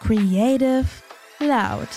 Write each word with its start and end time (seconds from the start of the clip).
Creative 0.00 0.86
Loud. 1.40 1.88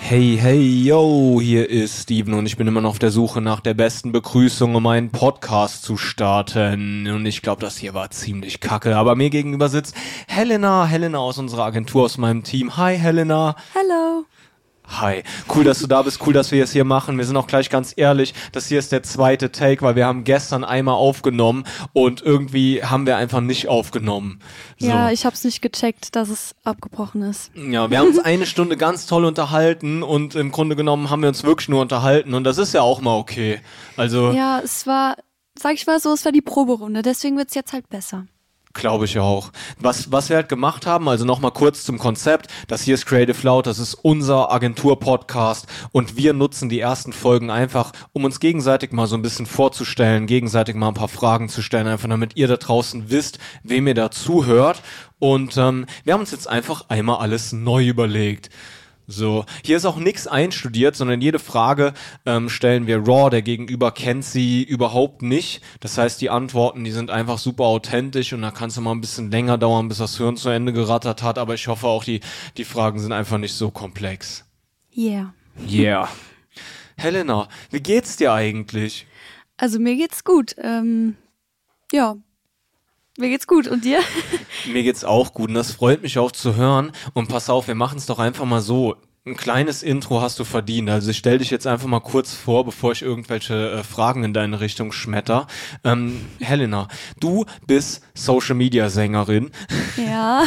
Hey, 0.00 0.38
hey, 0.40 0.84
yo, 0.84 1.38
hier 1.38 1.68
ist 1.68 2.04
Steven 2.04 2.32
und 2.32 2.46
ich 2.46 2.56
bin 2.56 2.66
immer 2.66 2.80
noch 2.80 2.88
auf 2.90 2.98
der 2.98 3.10
Suche 3.10 3.42
nach 3.42 3.60
der 3.60 3.74
besten 3.74 4.10
Begrüßung, 4.10 4.74
um 4.74 4.86
einen 4.86 5.10
Podcast 5.10 5.82
zu 5.82 5.98
starten. 5.98 7.06
Und 7.10 7.26
ich 7.26 7.42
glaube, 7.42 7.60
das 7.60 7.76
hier 7.76 7.92
war 7.92 8.10
ziemlich 8.10 8.60
kacke. 8.60 8.96
Aber 8.96 9.16
mir 9.16 9.28
gegenüber 9.28 9.68
sitzt 9.68 9.94
Helena, 10.26 10.86
Helena 10.86 11.18
aus 11.18 11.36
unserer 11.36 11.64
Agentur, 11.64 12.04
aus 12.04 12.16
meinem 12.16 12.42
Team. 12.42 12.78
Hi, 12.78 12.96
Helena. 12.96 13.54
Hello. 13.74 14.24
Hi, 14.88 15.22
cool, 15.54 15.64
dass 15.64 15.80
du 15.80 15.86
da 15.86 16.02
bist, 16.02 16.26
cool, 16.26 16.32
dass 16.32 16.50
wir 16.50 16.64
es 16.64 16.72
hier 16.72 16.84
machen. 16.84 17.18
Wir 17.18 17.26
sind 17.26 17.36
auch 17.36 17.46
gleich 17.46 17.68
ganz 17.68 17.92
ehrlich, 17.96 18.32
das 18.52 18.68
hier 18.68 18.78
ist 18.78 18.90
der 18.90 19.02
zweite 19.02 19.52
Take, 19.52 19.82
weil 19.82 19.96
wir 19.96 20.06
haben 20.06 20.24
gestern 20.24 20.64
einmal 20.64 20.94
aufgenommen 20.94 21.64
und 21.92 22.22
irgendwie 22.22 22.82
haben 22.82 23.06
wir 23.06 23.16
einfach 23.16 23.40
nicht 23.40 23.68
aufgenommen. 23.68 24.40
So. 24.78 24.88
Ja, 24.88 25.10
ich 25.10 25.26
habe 25.26 25.34
es 25.34 25.44
nicht 25.44 25.60
gecheckt, 25.60 26.16
dass 26.16 26.30
es 26.30 26.54
abgebrochen 26.64 27.22
ist. 27.22 27.50
Ja, 27.54 27.90
wir 27.90 27.98
haben 27.98 28.08
uns 28.08 28.18
eine 28.18 28.46
Stunde 28.46 28.76
ganz 28.76 29.06
toll 29.06 29.24
unterhalten 29.24 30.02
und 30.02 30.34
im 30.34 30.50
Grunde 30.50 30.74
genommen 30.74 31.10
haben 31.10 31.20
wir 31.20 31.28
uns 31.28 31.44
wirklich 31.44 31.68
nur 31.68 31.82
unterhalten 31.82 32.32
und 32.34 32.44
das 32.44 32.56
ist 32.58 32.72
ja 32.72 32.80
auch 32.80 33.00
mal 33.00 33.16
okay. 33.16 33.60
Also 33.96 34.32
Ja, 34.32 34.60
es 34.64 34.86
war, 34.86 35.16
sag 35.58 35.74
ich 35.74 35.86
mal 35.86 36.00
so, 36.00 36.12
es 36.14 36.24
war 36.24 36.32
die 36.32 36.40
Proberunde, 36.40 37.02
deswegen 37.02 37.36
wird's 37.36 37.54
jetzt 37.54 37.72
halt 37.72 37.88
besser. 37.90 38.26
Glaube 38.74 39.06
ich 39.06 39.18
auch. 39.18 39.50
Was, 39.80 40.12
was 40.12 40.28
wir 40.28 40.36
halt 40.36 40.48
gemacht 40.48 40.86
haben, 40.86 41.08
also 41.08 41.24
nochmal 41.24 41.52
kurz 41.52 41.84
zum 41.84 41.98
Konzept. 41.98 42.48
Das 42.68 42.82
hier 42.82 42.94
ist 42.94 43.06
Creative 43.06 43.36
Loud, 43.42 43.66
das 43.66 43.78
ist 43.78 43.94
unser 43.94 44.52
Agentur-Podcast 44.52 45.66
und 45.90 46.16
wir 46.16 46.32
nutzen 46.34 46.68
die 46.68 46.80
ersten 46.80 47.12
Folgen 47.12 47.50
einfach, 47.50 47.92
um 48.12 48.24
uns 48.24 48.40
gegenseitig 48.40 48.92
mal 48.92 49.06
so 49.06 49.16
ein 49.16 49.22
bisschen 49.22 49.46
vorzustellen, 49.46 50.26
gegenseitig 50.26 50.76
mal 50.76 50.88
ein 50.88 50.94
paar 50.94 51.08
Fragen 51.08 51.48
zu 51.48 51.62
stellen, 51.62 51.86
einfach 51.86 52.08
damit 52.08 52.36
ihr 52.36 52.46
da 52.46 52.56
draußen 52.56 53.10
wisst, 53.10 53.38
wem 53.62 53.86
ihr 53.86 53.94
da 53.94 54.10
zuhört. 54.10 54.82
Und 55.18 55.56
ähm, 55.56 55.86
wir 56.04 56.12
haben 56.12 56.20
uns 56.20 56.30
jetzt 56.30 56.48
einfach 56.48 56.84
einmal 56.88 57.18
alles 57.18 57.52
neu 57.52 57.86
überlegt. 57.86 58.50
So, 59.10 59.46
hier 59.64 59.78
ist 59.78 59.86
auch 59.86 59.96
nichts 59.96 60.26
einstudiert, 60.26 60.94
sondern 60.94 61.22
jede 61.22 61.38
Frage 61.38 61.94
ähm, 62.26 62.50
stellen 62.50 62.86
wir 62.86 62.98
raw. 62.98 63.30
Der 63.30 63.40
Gegenüber 63.40 63.90
kennt 63.90 64.22
sie 64.22 64.62
überhaupt 64.62 65.22
nicht. 65.22 65.62
Das 65.80 65.96
heißt, 65.96 66.20
die 66.20 66.28
Antworten, 66.28 66.84
die 66.84 66.90
sind 66.90 67.10
einfach 67.10 67.38
super 67.38 67.64
authentisch 67.64 68.34
und 68.34 68.42
da 68.42 68.50
kann 68.50 68.68
es 68.68 68.78
mal 68.78 68.92
ein 68.92 69.00
bisschen 69.00 69.30
länger 69.30 69.56
dauern, 69.56 69.88
bis 69.88 69.96
das 69.96 70.18
Hirn 70.18 70.36
zu 70.36 70.50
Ende 70.50 70.74
gerattert 70.74 71.22
hat. 71.22 71.38
Aber 71.38 71.54
ich 71.54 71.68
hoffe 71.68 71.86
auch, 71.86 72.04
die, 72.04 72.20
die 72.58 72.64
Fragen 72.64 72.98
sind 72.98 73.12
einfach 73.12 73.38
nicht 73.38 73.54
so 73.54 73.70
komplex. 73.70 74.44
Yeah. 74.94 75.32
Yeah. 75.66 76.10
Helena, 76.98 77.48
wie 77.70 77.80
geht's 77.80 78.16
dir 78.16 78.34
eigentlich? 78.34 79.06
Also 79.56 79.78
mir 79.78 79.96
geht's 79.96 80.22
gut. 80.22 80.54
Ähm, 80.58 81.16
ja, 81.92 82.16
mir 83.18 83.28
geht's 83.28 83.46
gut 83.46 83.66
und 83.66 83.84
dir? 83.84 84.00
Mir 84.66 84.82
geht's 84.82 85.04
auch 85.04 85.34
gut 85.34 85.48
und 85.48 85.54
das 85.54 85.72
freut 85.72 86.02
mich 86.02 86.18
auch 86.18 86.32
zu 86.32 86.56
hören. 86.56 86.92
Und 87.14 87.28
pass 87.28 87.50
auf, 87.50 87.68
wir 87.68 87.74
machen 87.74 87.98
es 87.98 88.06
doch 88.06 88.18
einfach 88.18 88.44
mal 88.44 88.60
so. 88.60 88.96
Ein 89.26 89.36
kleines 89.36 89.82
Intro 89.82 90.22
hast 90.22 90.38
du 90.38 90.44
verdient. 90.44 90.88
Also 90.88 91.10
ich 91.10 91.18
stell 91.18 91.36
dich 91.36 91.50
jetzt 91.50 91.66
einfach 91.66 91.86
mal 91.86 92.00
kurz 92.00 92.32
vor, 92.32 92.64
bevor 92.64 92.92
ich 92.92 93.02
irgendwelche 93.02 93.72
äh, 93.72 93.84
Fragen 93.84 94.24
in 94.24 94.32
deine 94.32 94.60
Richtung 94.60 94.90
schmetter. 94.90 95.46
Ähm, 95.84 96.24
Helena, 96.40 96.88
du 97.20 97.44
bist 97.66 98.02
Social 98.14 98.54
Media 98.54 98.88
Sängerin. 98.88 99.50
Ja. 99.98 100.44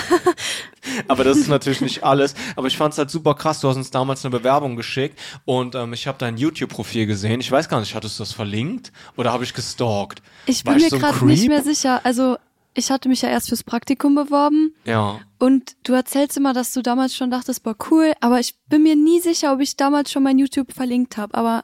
aber 1.07 1.23
das 1.23 1.37
ist 1.37 1.47
natürlich 1.47 1.81
nicht 1.81 2.03
alles. 2.03 2.33
Aber 2.55 2.65
ich 2.67 2.77
fand 2.77 2.93
es 2.93 2.97
halt 2.97 3.11
super 3.11 3.35
krass. 3.35 3.59
Du 3.59 3.67
hast 3.69 3.75
uns 3.75 3.91
damals 3.91 4.25
eine 4.25 4.35
Bewerbung 4.35 4.75
geschickt 4.75 5.19
und 5.45 5.75
ähm, 5.75 5.93
ich 5.93 6.07
habe 6.07 6.17
dein 6.17 6.37
YouTube-Profil 6.37 7.05
gesehen. 7.05 7.39
Ich 7.39 7.51
weiß 7.51 7.69
gar 7.69 7.81
nicht, 7.81 7.93
hattest 7.93 8.17
du 8.17 8.23
das 8.23 8.33
verlinkt 8.33 8.91
oder 9.15 9.31
habe 9.31 9.43
ich 9.43 9.53
gestalkt? 9.53 10.23
Ich 10.47 10.63
bin 10.63 10.73
War 10.73 10.79
mir 10.79 10.89
so 10.89 10.97
gerade 10.97 11.23
nicht 11.25 11.47
mehr 11.47 11.61
sicher. 11.61 12.01
Also 12.03 12.37
ich 12.73 12.89
hatte 12.89 13.09
mich 13.09 13.21
ja 13.21 13.29
erst 13.29 13.49
fürs 13.49 13.63
Praktikum 13.63 14.15
beworben. 14.15 14.73
Ja. 14.85 15.19
Und 15.39 15.75
du 15.83 15.93
erzählst 15.93 16.37
immer, 16.37 16.53
dass 16.53 16.73
du 16.73 16.81
damals 16.81 17.15
schon 17.15 17.31
dachtest, 17.31 17.63
boah, 17.63 17.75
cool, 17.89 18.13
aber 18.21 18.39
ich 18.39 18.55
bin 18.69 18.83
mir 18.83 18.95
nie 18.95 19.19
sicher, 19.19 19.53
ob 19.53 19.59
ich 19.59 19.75
damals 19.75 20.11
schon 20.11 20.23
mein 20.23 20.39
YouTube 20.39 20.73
verlinkt 20.73 21.17
habe. 21.17 21.33
Aber 21.33 21.63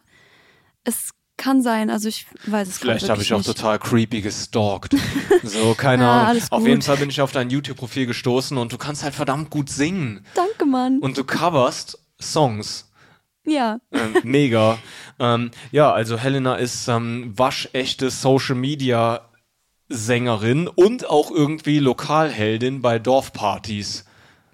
es 0.84 1.12
kann 1.38 1.62
sein, 1.62 1.90
also 1.90 2.09
ich 2.09 2.25
weiß 2.47 2.68
es 2.68 2.78
Vielleicht 2.79 3.09
habe 3.09 3.22
ich 3.22 3.34
auch 3.34 3.44
total 3.44 3.79
creepy 3.79 4.22
gestalkt. 4.22 4.95
So, 5.44 5.75
keine 5.75 6.03
ja, 6.03 6.23
Ahnung. 6.23 6.41
Auf 6.50 6.66
jeden 6.66 6.81
Fall 6.81 6.97
bin 6.97 7.09
ich 7.09 7.22
auf 7.22 7.31
dein 7.31 7.50
YouTube-Profil 7.50 8.07
gestoßen 8.07 8.57
und 8.57 8.74
du 8.74 8.78
kannst 8.78 9.03
halt 9.03 9.13
verdammt 9.13 9.50
gut 9.50 9.69
singen. 9.69 10.25
Danke, 10.34 10.66
Mann. 10.66 11.00
Und 11.00 11.18
du 11.18 11.24
coverst 11.24 12.00
Songs. 12.19 12.91
Ja. 13.45 13.79
Ähm, 13.91 14.16
mega. 14.24 14.79
ähm, 15.19 15.51
ja, 15.72 15.91
also 15.91 16.18
Helena 16.18 16.56
ist 16.56 16.88
ähm, 16.88 17.34
waschechte 17.38 18.09
Social 18.09 18.56
Media 18.56 19.26
Sängerin 19.90 20.68
und 20.68 21.09
auch 21.09 21.31
irgendwie 21.31 21.80
Lokalheldin 21.80 22.81
bei 22.81 23.00
Dorfpartys. 23.00 24.06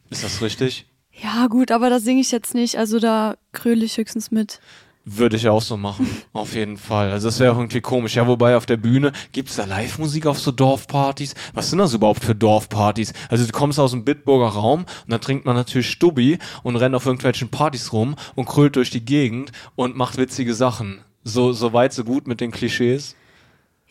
Ist 0.10 0.24
das 0.24 0.42
richtig? 0.42 0.86
Ja, 1.12 1.48
gut, 1.48 1.72
aber 1.72 1.90
da 1.90 2.00
singe 2.00 2.22
ich 2.22 2.32
jetzt 2.32 2.54
nicht. 2.54 2.78
Also 2.78 3.00
da 3.00 3.36
kröle 3.52 3.86
ich 3.86 3.98
höchstens 3.98 4.32
mit. 4.32 4.60
Würde 5.06 5.36
ich 5.36 5.50
auch 5.50 5.62
so 5.62 5.76
machen, 5.76 6.08
auf 6.32 6.56
jeden 6.56 6.78
Fall. 6.78 7.12
Also 7.12 7.28
das 7.28 7.40
wäre 7.40 7.54
irgendwie 7.56 7.82
komisch. 7.82 8.16
Ja, 8.16 8.26
wobei 8.26 8.56
auf 8.56 8.66
der 8.66 8.78
Bühne 8.78 9.12
gibt's 9.34 9.58
da 9.58 9.66
Live-Musik 9.66 10.26
auf 10.28 10.40
so 10.40 10.52
Dorfpartys. 10.52 11.36
Was 11.54 11.70
sind 11.70 11.80
das 11.80 11.94
überhaupt 11.94 12.24
für 12.24 12.36
Dorfpartys? 12.36 13.12
Also 13.28 13.46
du 13.46 13.52
kommst 13.52 13.80
aus 13.80 13.92
dem 13.92 14.06
Bitburger 14.06 14.54
Raum 14.54 14.82
und 14.82 15.12
dann 15.12 15.20
trinkt 15.20 15.46
man 15.46 15.58
natürlich 15.58 15.90
Stubbi 15.90 16.40
und 16.64 16.78
rennt 16.78 16.96
auf 16.96 17.06
irgendwelchen 17.06 17.50
Partys 17.50 17.92
rum 17.92 18.16
und 18.36 18.46
krölt 18.46 18.78
durch 18.78 18.92
die 18.92 19.04
Gegend 19.04 19.52
und 19.76 19.98
macht 19.98 20.18
witzige 20.18 20.54
Sachen. 20.54 21.02
So, 21.26 21.52
so 21.52 21.74
weit, 21.74 21.92
so 21.92 22.06
gut 22.06 22.26
mit 22.26 22.40
den 22.40 22.52
Klischees. 22.52 23.16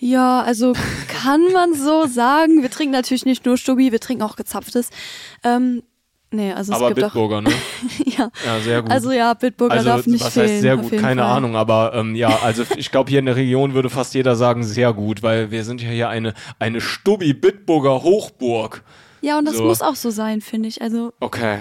Ja, 0.04 0.40
also 0.40 0.72
kann 1.06 1.52
man 1.52 1.74
so 1.74 2.06
sagen. 2.06 2.60
Wir 2.60 2.72
trinken 2.72 2.90
natürlich 2.90 3.24
nicht 3.24 3.46
nur 3.46 3.56
Stubbi, 3.56 3.92
wir 3.92 4.00
trinken 4.00 4.24
auch 4.24 4.34
gezapftes. 4.34 4.90
Ähm, 5.44 5.84
nee, 6.32 6.52
also 6.52 6.72
es 6.72 6.76
aber 6.76 6.88
gibt 6.88 7.02
Bitburger, 7.02 7.36
auch, 7.36 7.42
ne? 7.42 7.52
ja. 8.06 8.28
ja, 8.44 8.60
sehr 8.60 8.82
gut. 8.82 8.90
Also 8.90 9.12
ja, 9.12 9.32
Bitburger 9.34 9.74
also, 9.74 9.88
darf 9.90 10.06
nicht 10.08 10.24
was 10.24 10.34
fehlen. 10.34 10.48
heißt 10.48 10.60
sehr 10.60 10.76
gut? 10.76 10.90
Keine 10.90 11.22
Fall. 11.22 11.36
Ahnung, 11.36 11.54
aber 11.54 11.92
ähm, 11.94 12.16
ja, 12.16 12.36
also 12.42 12.64
ich 12.76 12.90
glaube 12.90 13.10
hier 13.10 13.20
in 13.20 13.26
der 13.26 13.36
Region 13.36 13.74
würde 13.74 13.90
fast 13.90 14.12
jeder 14.14 14.34
sagen 14.34 14.64
sehr 14.64 14.92
gut, 14.92 15.22
weil 15.22 15.52
wir 15.52 15.62
sind 15.62 15.80
ja 15.80 15.90
hier 15.90 16.08
eine 16.08 16.34
eine 16.58 16.80
Stubbi 16.80 17.32
Bitburger 17.32 18.02
Hochburg. 18.02 18.82
Ja, 19.20 19.38
und 19.38 19.44
das 19.44 19.58
so. 19.58 19.62
muss 19.62 19.82
auch 19.82 19.94
so 19.94 20.10
sein, 20.10 20.40
finde 20.40 20.68
ich. 20.68 20.82
Also 20.82 21.12
Okay. 21.20 21.60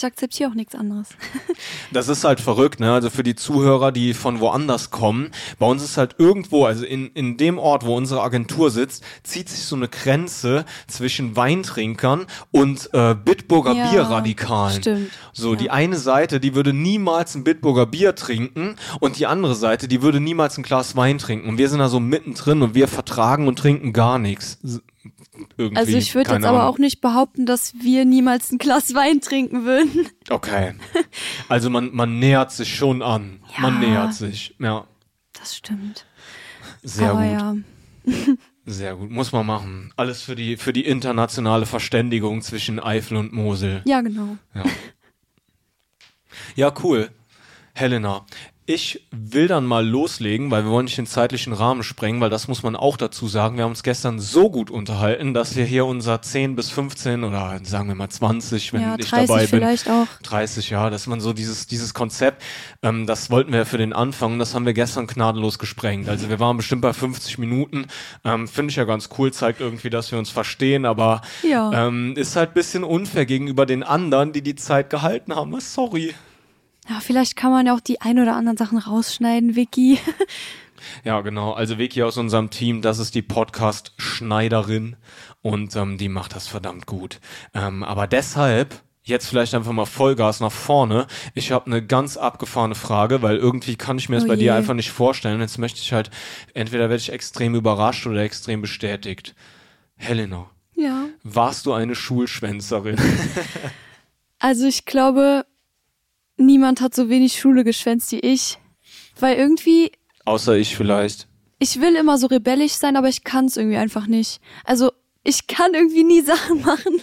Ich 0.00 0.06
akzeptiere 0.06 0.48
auch 0.48 0.54
nichts 0.54 0.74
anderes. 0.74 1.08
das 1.92 2.08
ist 2.08 2.24
halt 2.24 2.40
verrückt, 2.40 2.80
ne? 2.80 2.90
Also 2.90 3.10
für 3.10 3.22
die 3.22 3.34
Zuhörer, 3.34 3.92
die 3.92 4.14
von 4.14 4.40
woanders 4.40 4.90
kommen, 4.90 5.30
bei 5.58 5.66
uns 5.66 5.84
ist 5.84 5.98
halt 5.98 6.14
irgendwo, 6.16 6.64
also 6.64 6.86
in, 6.86 7.08
in 7.08 7.36
dem 7.36 7.58
Ort, 7.58 7.84
wo 7.84 7.94
unsere 7.94 8.22
Agentur 8.22 8.70
sitzt, 8.70 9.04
zieht 9.24 9.50
sich 9.50 9.64
so 9.64 9.76
eine 9.76 9.88
Grenze 9.88 10.64
zwischen 10.86 11.36
Weintrinkern 11.36 12.24
und 12.50 12.88
äh, 12.94 13.14
Bitburger 13.14 13.74
ja, 13.74 13.90
Bierradikalen. 13.90 14.80
Stimmt. 14.80 15.10
So, 15.34 15.50
ja. 15.52 15.58
die 15.58 15.70
eine 15.70 15.98
Seite, 15.98 16.40
die 16.40 16.54
würde 16.54 16.72
niemals 16.72 17.34
ein 17.34 17.44
Bitburger 17.44 17.84
Bier 17.84 18.14
trinken 18.14 18.76
und 19.00 19.18
die 19.18 19.26
andere 19.26 19.54
Seite, 19.54 19.86
die 19.86 20.00
würde 20.00 20.18
niemals 20.18 20.56
ein 20.56 20.62
Glas 20.62 20.96
Wein 20.96 21.18
trinken. 21.18 21.46
Und 21.46 21.58
wir 21.58 21.68
sind 21.68 21.78
da 21.78 21.90
so 21.90 22.00
mittendrin 22.00 22.62
und 22.62 22.74
wir 22.74 22.88
vertragen 22.88 23.46
und 23.48 23.58
trinken 23.58 23.92
gar 23.92 24.18
nichts 24.18 24.58
irgendwie. 25.56 25.76
Also 25.76 25.96
ich 25.96 26.14
würde 26.14 26.32
jetzt 26.32 26.44
aber 26.44 26.66
auch 26.66 26.78
nicht 26.78 27.00
behaupten, 27.00 27.46
dass 27.46 27.74
wir 27.80 28.04
niemals 28.04 28.52
ein 28.52 28.58
Glas 28.58 28.94
Wein 28.94 29.20
trinken 29.20 29.64
würden. 29.64 30.08
Okay. 30.28 30.74
Also 31.48 31.68
man, 31.68 31.92
man 31.92 32.18
nähert 32.20 32.52
sich 32.52 32.76
schon 32.76 33.02
an. 33.02 33.40
Ja, 33.56 33.62
man 33.62 33.80
nähert 33.80 34.14
sich, 34.14 34.54
ja. 34.60 34.86
Das 35.32 35.56
stimmt. 35.56 36.06
Sehr 36.82 37.10
aber 37.10 37.22
gut. 37.22 37.64
Ja. 38.06 38.34
Sehr 38.66 38.94
gut, 38.94 39.10
muss 39.10 39.32
man 39.32 39.46
machen. 39.46 39.92
Alles 39.96 40.22
für 40.22 40.36
die, 40.36 40.56
für 40.56 40.72
die 40.72 40.84
internationale 40.86 41.66
Verständigung 41.66 42.40
zwischen 42.42 42.78
Eifel 42.78 43.16
und 43.16 43.32
Mosel. 43.32 43.82
Ja, 43.84 44.00
genau. 44.00 44.36
Ja, 44.54 44.62
ja 46.54 46.74
cool. 46.84 47.10
Helena, 47.74 48.26
ich 48.70 49.04
will 49.10 49.48
dann 49.48 49.66
mal 49.66 49.84
loslegen, 49.84 50.52
weil 50.52 50.64
wir 50.64 50.70
wollen 50.70 50.84
nicht 50.84 50.96
den 50.96 51.06
zeitlichen 51.06 51.52
Rahmen 51.52 51.82
sprengen, 51.82 52.20
weil 52.20 52.30
das 52.30 52.46
muss 52.46 52.62
man 52.62 52.76
auch 52.76 52.96
dazu 52.96 53.26
sagen. 53.26 53.56
Wir 53.56 53.64
haben 53.64 53.72
uns 53.72 53.82
gestern 53.82 54.20
so 54.20 54.48
gut 54.48 54.70
unterhalten, 54.70 55.34
dass 55.34 55.56
wir 55.56 55.64
hier 55.64 55.86
unser 55.86 56.22
10 56.22 56.54
bis 56.54 56.70
15 56.70 57.24
oder 57.24 57.58
sagen 57.64 57.88
wir 57.88 57.96
mal 57.96 58.08
20, 58.08 58.72
wenn 58.72 58.82
ja, 58.82 58.96
ich 58.96 59.10
dabei 59.10 59.40
bin. 59.40 59.48
vielleicht 59.48 59.90
auch. 59.90 60.06
30, 60.22 60.70
ja, 60.70 60.88
dass 60.88 61.08
man 61.08 61.20
so 61.20 61.32
dieses, 61.32 61.66
dieses 61.66 61.94
Konzept, 61.94 62.44
ähm, 62.82 63.06
das 63.06 63.28
wollten 63.28 63.52
wir 63.52 63.66
für 63.66 63.78
den 63.78 63.92
Anfang, 63.92 64.38
das 64.38 64.54
haben 64.54 64.66
wir 64.66 64.72
gestern 64.72 65.08
gnadenlos 65.08 65.58
gesprengt. 65.58 66.08
Also 66.08 66.28
wir 66.28 66.38
waren 66.38 66.56
bestimmt 66.56 66.82
bei 66.82 66.92
50 66.92 67.38
Minuten. 67.38 67.86
Ähm, 68.24 68.46
Finde 68.46 68.70
ich 68.70 68.76
ja 68.76 68.84
ganz 68.84 69.08
cool, 69.18 69.32
zeigt 69.32 69.60
irgendwie, 69.60 69.90
dass 69.90 70.12
wir 70.12 70.18
uns 70.20 70.30
verstehen, 70.30 70.84
aber 70.84 71.22
ja. 71.42 71.88
ähm, 71.88 72.14
ist 72.16 72.36
halt 72.36 72.54
bisschen 72.54 72.84
unfair 72.84 73.26
gegenüber 73.26 73.66
den 73.66 73.82
anderen, 73.82 74.32
die 74.32 74.42
die 74.42 74.54
Zeit 74.54 74.90
gehalten 74.90 75.34
haben. 75.34 75.58
Sorry. 75.58 76.14
Ja, 76.90 76.98
vielleicht 77.00 77.36
kann 77.36 77.52
man 77.52 77.66
ja 77.66 77.74
auch 77.74 77.80
die 77.80 78.00
ein 78.00 78.18
oder 78.18 78.34
anderen 78.36 78.56
Sachen 78.58 78.76
rausschneiden, 78.78 79.56
Vicky. 79.56 79.98
Ja, 81.04 81.20
genau. 81.20 81.52
Also 81.52 81.76
Vicky 81.76 82.02
aus 82.02 82.16
unserem 82.16 82.48
Team, 82.48 82.80
das 82.80 82.98
ist 82.98 83.14
die 83.14 83.20
Podcast-Schneiderin 83.20 84.96
und 85.42 85.76
ähm, 85.76 85.98
die 85.98 86.08
macht 86.08 86.34
das 86.34 86.46
verdammt 86.48 86.86
gut. 86.86 87.20
Ähm, 87.52 87.82
aber 87.82 88.06
deshalb 88.06 88.80
jetzt 89.02 89.26
vielleicht 89.28 89.54
einfach 89.54 89.72
mal 89.72 89.84
Vollgas 89.84 90.40
nach 90.40 90.50
vorne. 90.50 91.06
Ich 91.34 91.52
habe 91.52 91.66
eine 91.66 91.84
ganz 91.84 92.16
abgefahrene 92.16 92.74
Frage, 92.74 93.20
weil 93.20 93.36
irgendwie 93.36 93.76
kann 93.76 93.98
ich 93.98 94.08
mir 94.08 94.16
das 94.16 94.24
Oh 94.24 94.28
bei 94.28 94.34
je. 94.34 94.40
dir 94.44 94.54
einfach 94.54 94.72
nicht 94.72 94.90
vorstellen. 94.90 95.40
Jetzt 95.40 95.58
möchte 95.58 95.80
ich 95.80 95.92
halt, 95.92 96.10
entweder 96.54 96.84
werde 96.88 96.96
ich 97.02 97.12
extrem 97.12 97.54
überrascht 97.54 98.06
oder 98.06 98.22
extrem 98.22 98.62
bestätigt. 98.62 99.34
Helena, 99.96 100.46
Ja. 100.76 101.04
warst 101.22 101.66
du 101.66 101.74
eine 101.74 101.94
Schulschwänzerin? 101.94 102.96
Also 104.42 104.64
ich 104.66 104.86
glaube, 104.86 105.44
niemand 106.40 106.80
hat 106.80 106.94
so 106.94 107.08
wenig 107.08 107.38
Schule 107.38 107.64
geschwänzt 107.64 108.12
wie 108.12 108.20
ich. 108.20 108.58
Weil 109.18 109.36
irgendwie, 109.36 109.92
Außer 110.24 110.56
ich 110.56 110.76
vielleicht. 110.76 111.28
ich 111.58 111.80
will 111.80 111.94
immer 111.96 112.18
so 112.18 112.26
rebellisch 112.26 112.72
sein, 112.72 112.96
aber 112.96 113.08
ich 113.08 113.24
kann 113.24 113.46
es 113.46 113.56
irgendwie 113.56 113.76
einfach 113.76 114.06
nicht. 114.06 114.40
Also 114.64 114.92
ich 115.24 115.46
kann 115.46 115.74
irgendwie 115.74 116.04
nie 116.04 116.20
Sachen 116.32 116.62
machen, 116.62 117.02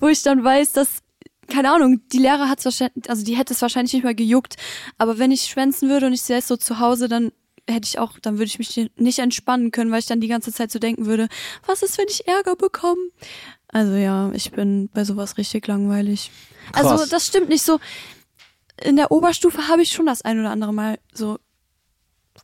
wo 0.00 0.08
ich 0.08 0.22
dann 0.22 0.42
weiß, 0.42 0.72
dass, 0.72 1.00
keine 1.48 1.70
Ahnung, 1.72 2.00
die 2.12 2.18
Lehrer 2.18 2.48
hat 2.48 2.60
es 2.60 2.64
wahrscheinlich, 2.64 3.08
also 3.10 3.24
die 3.24 3.36
hätte 3.36 3.52
es 3.52 3.62
wahrscheinlich 3.62 3.92
nicht 3.92 4.04
mal 4.04 4.14
gejuckt. 4.14 4.56
Aber 4.98 5.18
wenn 5.18 5.30
ich 5.30 5.42
schwänzen 5.42 5.88
würde 5.88 6.06
und 6.06 6.12
ich 6.14 6.22
säß 6.22 6.48
so 6.48 6.56
zu 6.56 6.78
Hause, 6.80 7.08
dann 7.08 7.32
hätte 7.68 7.86
ich 7.86 7.98
auch, 7.98 8.18
dann 8.18 8.34
würde 8.34 8.46
ich 8.46 8.58
mich 8.58 8.90
nicht 8.96 9.18
entspannen 9.18 9.70
können, 9.70 9.90
weil 9.90 10.00
ich 10.00 10.06
dann 10.06 10.20
die 10.20 10.28
ganze 10.28 10.52
Zeit 10.52 10.70
so 10.70 10.78
denken 10.78 11.06
würde, 11.06 11.28
was 11.66 11.82
ist, 11.82 11.98
wenn 11.98 12.06
ich 12.08 12.26
Ärger 12.28 12.56
bekomme? 12.56 13.00
Also 13.68 13.94
ja, 13.94 14.30
ich 14.34 14.52
bin 14.52 14.88
bei 14.92 15.04
sowas 15.04 15.36
richtig 15.38 15.66
langweilig. 15.66 16.30
Krass. 16.72 16.86
Also 16.86 17.06
das 17.06 17.26
stimmt 17.26 17.48
nicht 17.48 17.62
so. 17.62 17.80
In 18.82 18.96
der 18.96 19.10
Oberstufe 19.10 19.68
habe 19.68 19.82
ich 19.82 19.92
schon 19.92 20.06
das 20.06 20.22
ein 20.22 20.40
oder 20.40 20.50
andere 20.50 20.72
Mal 20.72 20.98
so 21.12 21.38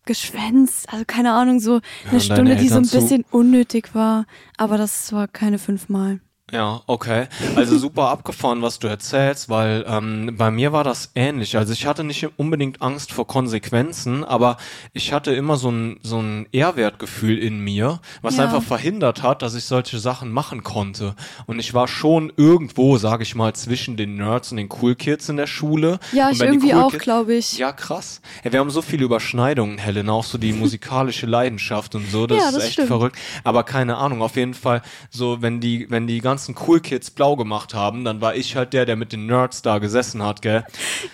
geschwänzt, 0.04 0.92
also 0.92 1.04
keine 1.04 1.32
Ahnung, 1.32 1.60
so 1.60 1.74
eine 1.74 1.82
deine 2.06 2.20
Stunde, 2.20 2.56
die 2.56 2.68
so 2.68 2.76
ein 2.76 2.84
zu? 2.84 2.98
bisschen 2.98 3.24
unnötig 3.30 3.94
war, 3.94 4.26
aber 4.56 4.78
das 4.78 5.12
war 5.12 5.26
keine 5.28 5.58
fünfmal. 5.58 6.20
Ja, 6.52 6.80
okay. 6.86 7.26
Also 7.56 7.78
super 7.78 8.08
abgefahren, 8.08 8.62
was 8.62 8.78
du 8.78 8.88
erzählst, 8.88 9.48
weil 9.48 9.84
ähm, 9.88 10.34
bei 10.36 10.50
mir 10.50 10.72
war 10.72 10.84
das 10.84 11.10
ähnlich. 11.14 11.56
Also 11.56 11.72
ich 11.72 11.86
hatte 11.86 12.02
nicht 12.04 12.26
unbedingt 12.38 12.82
Angst 12.82 13.12
vor 13.12 13.26
Konsequenzen, 13.26 14.24
aber 14.24 14.56
ich 14.92 15.12
hatte 15.12 15.32
immer 15.32 15.56
so 15.56 15.70
ein, 15.70 16.00
so 16.02 16.18
ein 16.20 16.46
Ehrwertgefühl 16.52 17.38
in 17.38 17.60
mir, 17.60 18.00
was 18.22 18.36
Ja. 18.36 18.44
einfach 18.44 18.62
verhindert 18.62 19.22
hat, 19.22 19.42
dass 19.42 19.54
ich 19.54 19.64
solche 19.64 19.98
Sachen 19.98 20.32
machen 20.32 20.62
konnte. 20.64 21.14
Und 21.46 21.58
ich 21.58 21.74
war 21.74 21.86
schon 21.88 22.32
irgendwo, 22.36 22.96
sage 22.96 23.22
ich 23.22 23.34
mal, 23.34 23.54
zwischen 23.54 23.96
den 23.96 24.16
Nerds 24.16 24.50
und 24.50 24.56
den 24.56 24.68
Cool 24.80 24.94
Kids 24.94 25.28
in 25.28 25.36
der 25.36 25.46
Schule. 25.46 25.98
Ja, 26.12 26.30
ich 26.30 26.40
irgendwie 26.40 26.72
Cool 26.74 26.82
auch, 26.82 26.92
glaube 26.98 27.34
ich. 27.34 27.58
Ja, 27.58 27.72
krass. 27.72 28.20
Ja, 28.44 28.52
wir 28.52 28.60
haben 28.60 28.70
so 28.70 28.82
viele 28.82 29.04
Überschneidungen, 29.04 29.78
Helen, 29.78 30.08
auch 30.08 30.24
so 30.24 30.38
die 30.38 30.52
musikalische 30.52 31.26
Leidenschaft 31.26 31.94
und 31.94 32.10
so. 32.10 32.26
Das 32.26 32.38
Ja, 32.38 32.48
ist 32.48 32.56
das 32.56 32.64
echt 32.64 32.72
stimmt. 32.74 32.88
verrückt. 32.88 33.18
Aber 33.44 33.62
keine 33.64 33.96
Ahnung, 33.98 34.22
auf 34.22 34.36
jeden 34.36 34.54
Fall, 34.54 34.82
so, 35.10 35.42
wenn 35.42 35.60
die, 35.60 35.86
wenn 35.90 36.06
die 36.06 36.20
ganzen 36.40 36.56
Cool 36.66 36.80
Kids 36.80 37.10
blau 37.10 37.36
gemacht 37.36 37.74
haben, 37.74 38.02
dann 38.04 38.22
war 38.22 38.34
ich 38.34 38.56
halt 38.56 38.72
der, 38.72 38.86
der 38.86 38.96
mit 38.96 39.12
den 39.12 39.26
Nerds 39.26 39.60
da 39.60 39.78
gesessen 39.78 40.22
hat, 40.22 40.40
gell? 40.40 40.64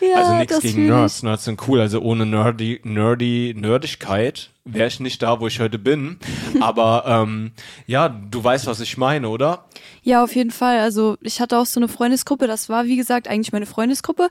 Ja, 0.01 0.19
also 0.19 0.35
nichts 0.35 0.61
gegen. 0.61 0.87
Nerds. 0.87 1.25
Nerds 1.25 1.45
sind 1.45 1.67
cool. 1.67 1.81
Also 1.81 2.01
ohne 2.01 2.25
nerdy, 2.25 2.81
nerdy, 2.85 3.53
Nerdigkeit 3.57 4.51
wäre 4.65 4.87
ich 4.87 5.01
nicht 5.01 5.23
da, 5.23 5.41
wo 5.41 5.49
ich 5.49 5.59
heute 5.59 5.81
bin. 5.81 6.19
Aber 6.61 7.05
ähm, 7.07 7.51
ja, 7.87 8.09
du 8.09 8.43
weißt, 8.43 8.67
was 8.67 8.81
ich 8.81 8.97
meine, 8.97 9.29
oder? 9.29 9.65
Ja, 10.03 10.23
auf 10.23 10.35
jeden 10.37 10.53
Fall. 10.53 10.79
Also 10.79 11.17
ich 11.23 11.41
hatte 11.41 11.59
auch 11.59 11.67
so 11.67 11.81
eine 11.81 11.89
Freundesgruppe, 11.89 12.47
das 12.47 12.69
war 12.69 12.85
wie 12.85 12.97
gesagt 12.97 13.27
eigentlich 13.27 13.53
meine 13.53 13.67
Freundesgruppe. 13.67 14.29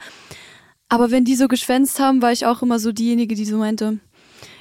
Aber 0.87 1.11
wenn 1.11 1.25
die 1.25 1.35
so 1.35 1.49
geschwänzt 1.49 1.99
haben, 1.99 2.21
war 2.21 2.31
ich 2.31 2.45
auch 2.45 2.61
immer 2.61 2.79
so 2.79 2.93
diejenige, 2.93 3.35
die 3.35 3.45
so 3.45 3.57
meinte, 3.57 3.99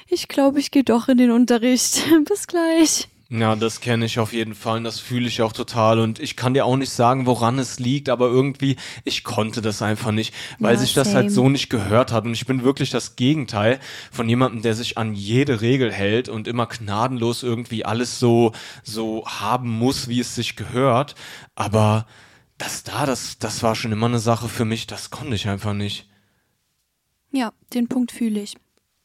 ich 0.09 0.27
glaube, 0.27 0.59
ich 0.59 0.71
gehe 0.71 0.83
doch 0.83 1.07
in 1.07 1.17
den 1.17 1.31
Unterricht. 1.31 2.03
Bis 2.27 2.47
gleich. 2.47 3.07
Ja, 3.37 3.55
das 3.55 3.81
kenne 3.81 4.05
ich 4.05 4.19
auf 4.19 4.33
jeden 4.33 4.55
Fall 4.55 4.77
und 4.77 4.83
das 4.83 4.99
fühle 4.99 5.27
ich 5.27 5.41
auch 5.41 5.51
total 5.51 5.99
und 5.99 6.19
ich 6.19 6.35
kann 6.35 6.53
dir 6.53 6.65
auch 6.65 6.77
nicht 6.77 6.91
sagen, 6.91 7.25
woran 7.25 7.59
es 7.59 7.79
liegt, 7.79 8.07
aber 8.07 8.27
irgendwie, 8.27 8.75
ich 9.03 9.23
konnte 9.23 9.61
das 9.61 9.81
einfach 9.81 10.11
nicht, 10.11 10.33
weil 10.59 10.75
Ja, 10.75 10.79
sich 10.79 10.93
das 10.93 11.07
halt 11.13 11.31
same. 11.31 11.35
so 11.35 11.49
nicht 11.49 11.69
gehört 11.69 12.11
hat 12.11 12.25
und 12.25 12.33
ich 12.33 12.45
bin 12.45 12.63
wirklich 12.63 12.91
das 12.91 13.15
Gegenteil 13.15 13.79
von 14.11 14.29
jemandem, 14.29 14.61
der 14.61 14.73
sich 14.75 14.97
an 14.97 15.15
jede 15.15 15.61
Regel 15.61 15.91
hält 15.91 16.29
und 16.29 16.47
immer 16.47 16.67
gnadenlos 16.67 17.43
irgendwie 17.43 17.83
alles 17.83 18.19
so, 18.19 18.53
so 18.83 19.25
haben 19.27 19.69
muss, 19.69 20.07
wie 20.07 20.19
es 20.19 20.35
sich 20.35 20.55
gehört, 20.55 21.15
aber 21.55 22.05
das 22.57 22.83
da, 22.83 23.05
das, 23.05 23.37
das 23.39 23.63
war 23.63 23.75
schon 23.75 23.91
immer 23.91 24.05
eine 24.05 24.19
Sache 24.19 24.47
für 24.47 24.65
mich, 24.65 24.87
das 24.87 25.09
konnte 25.09 25.35
ich 25.35 25.49
einfach 25.49 25.73
nicht. 25.73 26.07
Ja, 27.31 27.51
den 27.73 27.87
Punkt 27.89 28.11
fühle 28.11 28.39
ich. 28.39 28.55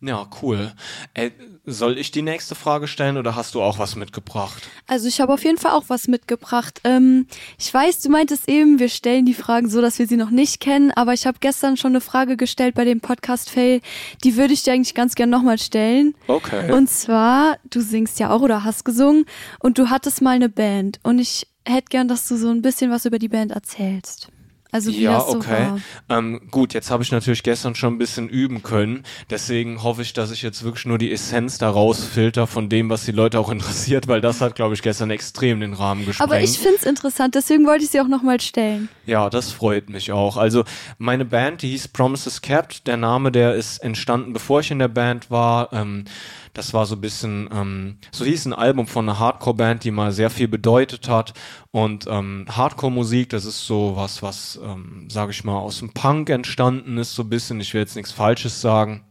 Ja, 0.03 0.29
cool. 0.41 0.73
Äh, 1.15 1.31
soll 1.67 1.99
ich 1.99 2.11
die 2.11 2.23
nächste 2.23 2.55
Frage 2.55 2.89
stellen 2.89 3.17
oder 3.17 3.37
hast 3.37 3.55
du 3.55 3.63
auch 3.63 3.79
was 3.79 3.97
mitgebracht? 3.97 4.69
Also 4.87 5.09
ich 5.09 5.21
habe 5.21 5.33
auf 5.33 5.45
jeden 5.45 5.59
Fall 5.59 5.73
auch 5.73 5.85
was 5.89 6.09
mitgebracht. 6.09 6.81
Ähm, 6.85 7.27
ich 7.59 7.73
weiß, 7.73 8.01
du 8.01 8.11
meintest 8.11 8.49
eben, 8.49 8.79
wir 8.79 8.89
stellen 8.89 9.27
die 9.27 9.35
Fragen 9.35 9.69
so, 9.69 9.81
dass 9.81 9.99
wir 9.99 10.07
sie 10.07 10.17
noch 10.17 10.31
nicht 10.31 10.61
kennen, 10.61 10.91
aber 10.91 11.13
ich 11.13 11.27
habe 11.27 11.39
gestern 11.41 11.77
schon 11.77 11.93
eine 11.93 12.01
Frage 12.01 12.37
gestellt 12.37 12.75
bei 12.75 12.85
dem 12.85 13.01
Podcast 13.01 13.51
Fail. 13.51 13.81
Die 14.25 14.37
würde 14.37 14.55
ich 14.55 14.63
dir 14.63 14.73
eigentlich 14.73 14.95
ganz 14.95 15.15
gern 15.15 15.31
nochmal 15.31 15.59
stellen. 15.59 16.15
Okay. 16.27 16.73
Und 16.73 16.89
zwar, 16.89 17.59
du 17.69 17.81
singst 17.81 18.19
ja 18.19 18.31
auch 18.31 18.41
oder 18.41 18.65
hast 18.65 18.85
gesungen 18.85 19.27
und 19.59 19.79
du 19.79 19.91
hattest 19.91 20.23
mal 20.23 20.31
eine 20.31 20.49
Band 20.49 21.01
und 21.03 21.19
ich 21.19 21.47
hätte 21.67 21.91
gern, 21.91 22.09
dass 22.09 22.27
du 22.27 22.37
so 22.37 22.49
ein 22.49 22.63
bisschen 22.63 22.91
was 22.91 23.05
über 23.05 23.19
die 23.19 23.29
Band 23.29 23.53
erzählst. 23.53 24.29
Also 24.73 24.91
wie 24.91 25.03
Ja, 25.03 25.15
das 25.15 25.31
so 25.31 25.37
okay. 25.39 25.67
war. 26.09 26.19
Ähm, 26.19 26.41
gut, 26.51 26.75
jetzt 26.75 26.91
habe 26.91 27.03
ich 27.03 27.13
natürlich 27.13 27.43
gestern 27.43 27.75
schon 27.75 27.95
ein 27.95 27.99
bisschen 27.99 28.29
üben 28.29 28.63
können. 28.63 29.05
Deswegen 29.31 29.83
hoffe 29.83 30.03
ich, 30.03 30.13
dass 30.13 30.31
ich 30.31 30.43
jetzt 30.43 30.63
wirklich 30.63 30.87
nur 30.87 30.99
die 30.99 31.13
Essenz 31.13 31.59
daraus 31.59 32.05
filter 32.05 32.47
von 32.47 32.69
dem, 32.69 32.91
was 32.91 33.05
die 33.05 33.13
Leute 33.13 33.39
auch 33.39 33.51
interessiert, 33.51 34.09
weil 34.09 34.21
das 34.21 34.41
hat, 34.41 34.55
glaube 34.55 34.75
ich, 34.75 34.83
gestern 34.83 35.11
extrem 35.11 35.61
den 35.61 35.75
Rahmen 35.75 36.07
gesprengt. 36.07 36.31
Aber 36.31 36.41
ich 36.41 36.59
find's 36.59 36.85
interessant, 36.85 37.35
deswegen 37.35 37.67
wollte 37.67 37.85
ich 37.85 37.91
sie 37.91 38.01
auch 38.01 38.09
nochmal 38.09 38.41
stellen. 38.41 38.89
Ja, 39.07 39.31
das 39.31 39.51
freut 39.53 39.91
mich 39.91 40.13
auch. 40.13 40.37
Also 40.37 40.65
meine 40.99 41.25
Band, 41.25 41.63
die 41.63 41.71
hieß 41.71 41.89
Promises 41.89 42.41
Kept. 42.43 42.87
Der 42.87 42.97
Name, 42.97 43.33
der 43.33 43.55
ist 43.55 43.79
entstanden, 43.79 44.33
bevor 44.33 44.61
ich 44.61 44.71
in 44.71 44.79
der 44.79 44.89
Band 44.89 45.31
war. 45.31 45.73
Ähm, 45.73 46.05
das 46.53 46.75
war 46.75 46.87
so 46.87 46.97
ein 46.97 47.01
bisschen, 47.01 47.49
ähm, 47.53 47.99
so 48.11 48.25
hieß 48.25 48.47
ein 48.47 48.53
Album 48.53 48.87
von 48.87 49.09
einer 49.09 49.19
Hardcore-Band, 49.19 49.85
die 49.85 49.91
mal 49.91 50.13
sehr 50.13 50.31
viel 50.31 50.49
bedeutet 50.49 51.09
hat. 51.09 51.35
Und 51.71 52.07
ähm, 52.09 52.47
Hardcore-Musik, 52.49 53.31
das 53.31 53.45
ist 53.45 53.67
so 53.67 53.95
was, 53.97 54.23
was, 54.23 54.59
ähm, 54.63 55.09
sage 55.11 55.31
ich 55.31 55.45
mal, 55.45 55.59
aus 55.59 55.79
dem 55.79 55.93
Punk 55.93 56.31
entstanden 56.31 56.99
ist, 56.99 57.15
so 57.15 57.23
ein 57.23 57.29
bisschen. 57.31 57.61
Ich 57.61 57.75
will 57.75 57.81
jetzt 57.81 57.97
nichts 57.97 58.13
Falsches 58.13 58.61
sagen. 58.61 59.05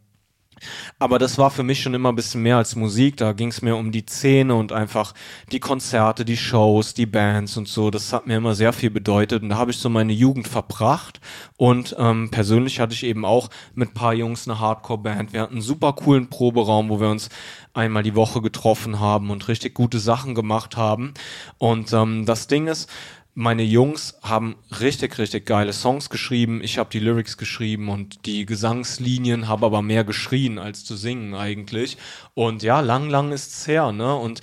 Aber 0.98 1.20
das 1.20 1.38
war 1.38 1.52
für 1.52 1.64
mich 1.64 1.82
schon 1.82 1.94
immer 1.94 2.10
ein 2.10 2.16
bisschen 2.16 2.42
mehr 2.42 2.58
als 2.58 2.76
Musik. 2.76 3.18
Da 3.18 3.34
ging 3.34 3.50
es 3.50 3.62
mir 3.62 3.76
um 3.76 3.92
die 3.92 4.06
Szene 4.06 4.56
und 4.56 4.72
einfach 4.72 5.14
die 5.52 5.60
Konzerte, 5.60 6.26
die 6.26 6.38
Shows, 6.38 6.94
die 6.94 7.06
Bands 7.06 7.58
und 7.58 7.68
so. 7.68 7.92
Das 7.92 8.14
hat 8.14 8.28
mir 8.28 8.38
immer 8.38 8.56
sehr 8.56 8.74
viel 8.74 8.90
bedeutet. 8.90 9.44
Und 9.44 9.50
da 9.50 9.58
habe 9.58 9.72
ich 9.72 9.78
so 9.78 9.90
meine 9.90 10.14
Jugend 10.14 10.48
verbracht. 10.48 11.20
Und 11.58 11.96
ähm, 12.00 12.30
persönlich 12.32 12.80
hatte 12.80 12.94
ich 12.94 13.04
eben 13.04 13.26
auch 13.26 13.50
mit 13.76 13.94
paar 13.94 14.14
Jungs 14.14 14.48
eine 14.48 14.60
Hardcore-Band. 14.60 15.34
Wir 15.34 15.42
hatten 15.42 15.56
einen 15.56 15.62
super 15.62 15.94
coolen 15.94 16.30
Proberaum, 16.30 16.90
wo 16.90 17.00
wir 17.00 17.10
uns 17.10 17.30
einmal 17.74 18.04
die 18.04 18.16
Woche 18.16 18.42
getroffen 18.42 19.00
haben 19.00 19.30
und 19.30 19.48
richtig 19.48 19.74
gute 19.74 20.00
Sachen 20.00 20.36
gemacht 20.36 20.78
haben. 20.78 21.14
Und 21.58 21.94
ähm, 21.94 22.26
das 22.26 22.48
Ding 22.48 22.68
ist, 22.68 22.90
meine 23.36 23.64
Jungs 23.64 24.18
haben 24.22 24.56
richtig, 24.82 25.18
richtig 25.18 25.46
geile 25.46 25.72
Songs 25.72 26.10
geschrieben. 26.10 26.62
Ich 26.64 26.78
habe 26.78 26.90
die 26.90 27.00
Lyrics 27.00 27.38
geschrieben 27.38 27.90
und 27.90 28.26
die 28.26 28.46
Gesangslinien, 28.46 29.48
habe 29.48 29.66
aber 29.66 29.82
mehr 29.82 30.04
geschrien 30.04 30.60
als 30.60 30.84
zu 30.84 30.96
singen 30.96 31.36
eigentlich. 31.36 31.98
Und 32.34 32.64
ja, 32.64 32.82
lang, 32.82 33.10
lang 33.10 33.32
ist's 33.32 33.68
her, 33.68 33.92
ne? 33.92 34.16
Und 34.16 34.42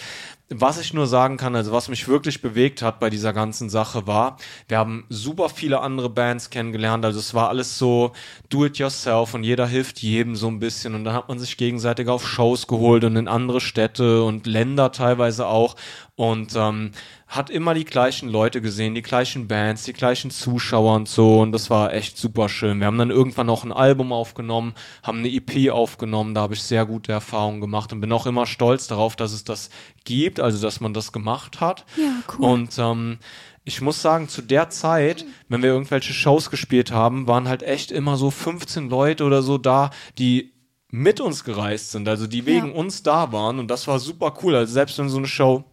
was 0.48 0.78
ich 0.78 0.94
nur 0.94 1.08
sagen 1.08 1.38
kann, 1.38 1.56
also 1.56 1.72
was 1.72 1.88
mich 1.88 2.06
wirklich 2.06 2.40
bewegt 2.40 2.80
hat 2.80 3.00
bei 3.00 3.10
dieser 3.10 3.32
ganzen 3.32 3.68
Sache 3.68 4.06
war, 4.06 4.36
wir 4.68 4.78
haben 4.78 5.04
super 5.08 5.48
viele 5.48 5.80
andere 5.80 6.08
Bands 6.08 6.50
kennengelernt. 6.50 7.04
Also 7.04 7.18
es 7.18 7.34
war 7.34 7.48
alles 7.48 7.78
so 7.78 8.12
do 8.48 8.64
it 8.64 8.78
yourself 8.78 9.34
und 9.34 9.42
jeder 9.42 9.66
hilft 9.66 10.00
jedem 10.02 10.36
so 10.36 10.46
ein 10.46 10.60
bisschen. 10.60 10.94
Und 10.94 11.02
dann 11.02 11.14
hat 11.14 11.28
man 11.28 11.40
sich 11.40 11.56
gegenseitig 11.56 12.06
auf 12.06 12.26
Shows 12.26 12.68
geholt 12.68 13.02
und 13.02 13.16
in 13.16 13.26
andere 13.26 13.60
Städte 13.60 14.22
und 14.22 14.46
Länder 14.46 14.92
teilweise 14.92 15.48
auch. 15.48 15.74
Und 16.14 16.54
ähm, 16.54 16.92
hat 17.28 17.50
immer 17.50 17.74
die 17.74 17.84
gleichen 17.84 18.28
Leute 18.28 18.60
gesehen, 18.60 18.94
die 18.94 19.02
gleichen 19.02 19.48
Bands, 19.48 19.82
die 19.82 19.92
gleichen 19.92 20.30
Zuschauer 20.30 20.94
und 20.94 21.08
so. 21.08 21.40
Und 21.40 21.50
das 21.52 21.70
war 21.70 21.92
echt 21.92 22.16
super 22.16 22.48
schön. 22.48 22.78
Wir 22.78 22.86
haben 22.86 22.98
dann 22.98 23.10
irgendwann 23.10 23.50
auch 23.50 23.64
ein 23.64 23.72
Album 23.72 24.12
aufgenommen, 24.12 24.74
haben 25.02 25.18
eine 25.18 25.28
EP 25.32 25.70
aufgenommen. 25.72 26.34
Da 26.34 26.42
habe 26.42 26.54
ich 26.54 26.62
sehr 26.62 26.86
gute 26.86 27.10
Erfahrungen 27.10 27.60
gemacht 27.60 27.92
und 27.92 28.00
bin 28.00 28.12
auch 28.12 28.26
immer 28.26 28.46
stolz 28.46 28.86
darauf, 28.86 29.16
dass 29.16 29.32
es 29.32 29.42
das 29.42 29.70
gibt, 30.04 30.38
also 30.38 30.62
dass 30.62 30.80
man 30.80 30.94
das 30.94 31.10
gemacht 31.10 31.60
hat. 31.60 31.84
Ja, 31.96 32.12
cool. 32.38 32.44
Und 32.44 32.78
ähm, 32.78 33.18
ich 33.64 33.80
muss 33.80 34.00
sagen, 34.00 34.28
zu 34.28 34.42
der 34.42 34.70
Zeit, 34.70 35.24
wenn 35.48 35.62
wir 35.62 35.70
irgendwelche 35.70 36.12
Shows 36.12 36.48
gespielt 36.50 36.92
haben, 36.92 37.26
waren 37.26 37.48
halt 37.48 37.64
echt 37.64 37.90
immer 37.90 38.16
so 38.16 38.30
15 38.30 38.88
Leute 38.88 39.24
oder 39.24 39.42
so 39.42 39.58
da, 39.58 39.90
die 40.18 40.52
mit 40.92 41.20
uns 41.20 41.42
gereist 41.42 41.90
sind, 41.90 42.08
also 42.08 42.28
die 42.28 42.46
wegen 42.46 42.68
Ja. 42.68 42.74
uns 42.74 43.02
da 43.02 43.32
waren. 43.32 43.58
Und 43.58 43.68
das 43.68 43.88
war 43.88 43.98
super 43.98 44.32
cool. 44.44 44.54
Also 44.54 44.72
selbst 44.72 44.96
wenn 44.98 45.08
so 45.08 45.18
eine 45.18 45.26
Show 45.26 45.64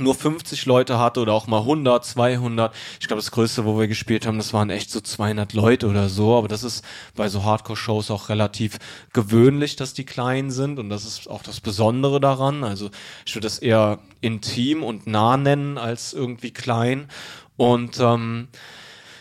nur 0.00 0.14
50 0.14 0.66
Leute 0.66 0.98
hatte 0.98 1.20
oder 1.20 1.32
auch 1.32 1.46
mal 1.46 1.60
100, 1.60 2.04
200. 2.04 2.74
Ich 3.00 3.06
glaube, 3.06 3.20
das 3.20 3.30
Größte, 3.30 3.64
wo 3.64 3.78
wir 3.78 3.88
gespielt 3.88 4.26
haben, 4.26 4.38
das 4.38 4.52
waren 4.52 4.70
echt 4.70 4.90
so 4.90 5.00
200 5.00 5.52
Leute 5.52 5.88
oder 5.88 6.08
so. 6.08 6.36
Aber 6.36 6.48
das 6.48 6.62
ist 6.62 6.84
bei 7.14 7.28
so 7.28 7.44
Hardcore-Shows 7.44 8.10
auch 8.10 8.28
relativ 8.28 8.78
gewöhnlich, 9.12 9.76
dass 9.76 9.94
die 9.94 10.04
klein 10.04 10.50
sind. 10.50 10.78
Und 10.78 10.90
das 10.90 11.04
ist 11.04 11.28
auch 11.28 11.42
das 11.42 11.60
Besondere 11.60 12.20
daran. 12.20 12.64
Also 12.64 12.90
ich 13.26 13.34
würde 13.34 13.46
das 13.46 13.58
eher 13.58 13.98
intim 14.20 14.82
und 14.82 15.06
nah 15.06 15.36
nennen 15.36 15.78
als 15.78 16.12
irgendwie 16.12 16.52
klein. 16.52 17.08
Und 17.56 17.98
ähm, 18.00 18.48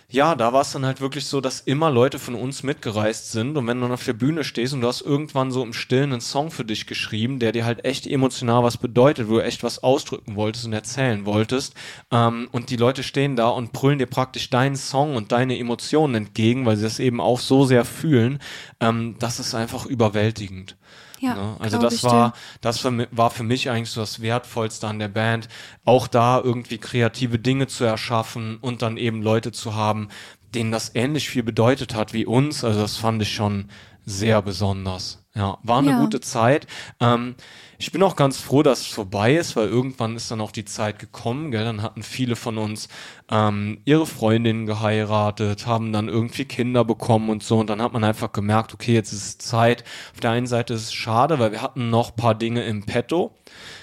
ja, 0.09 0.35
da 0.35 0.53
war 0.53 0.61
es 0.61 0.71
dann 0.71 0.85
halt 0.85 1.01
wirklich 1.01 1.25
so, 1.25 1.41
dass 1.41 1.59
immer 1.59 1.91
Leute 1.91 2.17
von 2.17 2.33
uns 2.33 2.63
mitgereist 2.63 3.33
sind 3.33 3.57
und 3.57 3.67
wenn 3.67 3.77
du 3.77 3.83
dann 3.83 3.91
auf 3.91 4.05
der 4.05 4.13
Bühne 4.13 4.45
stehst 4.45 4.73
und 4.73 4.79
du 4.79 4.87
hast 4.87 5.01
irgendwann 5.01 5.51
so 5.51 5.61
im 5.61 5.73
Stillen 5.73 6.13
einen 6.13 6.21
Song 6.21 6.49
für 6.49 6.63
dich 6.63 6.87
geschrieben, 6.87 7.39
der 7.39 7.51
dir 7.51 7.65
halt 7.65 7.83
echt 7.83 8.07
emotional 8.07 8.63
was 8.63 8.77
bedeutet, 8.77 9.27
wo 9.27 9.33
du 9.33 9.43
echt 9.43 9.63
was 9.63 9.83
ausdrücken 9.83 10.37
wolltest 10.37 10.65
und 10.65 10.71
erzählen 10.71 11.25
wolltest 11.25 11.73
ähm, 12.09 12.47
und 12.53 12.69
die 12.69 12.77
Leute 12.77 13.03
stehen 13.03 13.35
da 13.35 13.49
und 13.49 13.73
brüllen 13.73 13.99
dir 13.99 14.05
praktisch 14.05 14.49
deinen 14.49 14.77
Song 14.77 15.17
und 15.17 15.33
deine 15.33 15.59
Emotionen 15.59 16.15
entgegen, 16.15 16.65
weil 16.65 16.77
sie 16.77 16.83
das 16.83 16.99
eben 16.99 17.19
auch 17.19 17.41
so 17.41 17.65
sehr 17.65 17.83
fühlen, 17.83 18.39
ähm, 18.79 19.15
das 19.19 19.41
ist 19.41 19.55
einfach 19.55 19.85
überwältigend. 19.85 20.77
Ja, 21.19 21.33
ne? 21.35 21.55
Also 21.59 21.77
das 21.79 22.03
war, 22.03 22.31
dir. 22.31 22.37
das 22.61 22.83
war 22.85 23.29
für 23.31 23.43
mich 23.43 23.69
eigentlich 23.69 23.89
so 23.89 24.01
das 24.01 24.21
Wertvollste 24.21 24.87
an 24.87 24.99
der 24.99 25.07
Band, 25.07 25.47
auch 25.85 26.07
da 26.07 26.39
irgendwie 26.39 26.77
kreative 26.77 27.39
Dinge 27.39 27.67
zu 27.67 27.83
erschaffen 27.83 28.57
und 28.57 28.81
dann 28.81 28.97
eben 28.97 29.21
Leute 29.21 29.51
zu 29.51 29.75
haben, 29.75 30.09
denen 30.53 30.71
das 30.71 30.93
ähnlich 30.95 31.29
viel 31.29 31.43
bedeutet 31.43 31.95
hat 31.95 32.13
wie 32.13 32.25
uns. 32.25 32.63
Also 32.63 32.79
das 32.81 32.97
fand 32.97 33.21
ich 33.21 33.33
schon 33.33 33.69
sehr 34.05 34.41
besonders. 34.41 35.23
Ja, 35.37 35.59
war 35.61 35.79
eine 35.79 35.91
Ja. 35.91 35.99
gute 36.01 36.19
Zeit. 36.19 36.65
Ähm, 36.99 37.35
ich 37.77 37.91
bin 37.91 38.01
auch 38.01 38.15
ganz 38.15 38.41
froh, 38.41 38.63
dass 38.63 38.81
es 38.81 38.87
vorbei 38.87 39.35
ist, 39.35 39.55
weil 39.55 39.67
irgendwann 39.67 40.15
ist 40.15 40.31
dann 40.31 40.41
auch 40.41 40.51
die 40.51 40.65
Zeit 40.65 40.97
gekommen, 40.97 41.51
gell? 41.51 41.63
Dann 41.63 41.83
hatten 41.83 42.01
viele 42.01 42.35
von 42.35 42.57
uns 42.57 42.87
ähm, 43.29 43.81
ihre 43.85 44.07
Freundinnen 44.07 44.65
geheiratet, 44.65 45.67
haben 45.67 45.93
dann 45.93 46.07
irgendwie 46.07 46.45
Kinder 46.45 46.83
bekommen 46.83 47.29
und 47.29 47.43
so. 47.43 47.59
Und 47.59 47.69
dann 47.69 47.83
hat 47.83 47.93
man 47.93 48.03
einfach 48.03 48.31
gemerkt, 48.31 48.73
okay, 48.73 48.93
jetzt 48.93 49.13
ist 49.13 49.43
Zeit. 49.43 49.83
Auf 50.13 50.21
der 50.21 50.31
einen 50.31 50.47
Seite 50.47 50.73
ist 50.73 50.85
es 50.85 50.93
schade, 50.93 51.37
weil 51.37 51.51
wir 51.51 51.61
hatten 51.61 51.91
noch 51.91 52.15
paar 52.15 52.33
Dinge 52.33 52.63
im 52.63 52.85
Petto. 52.87 53.31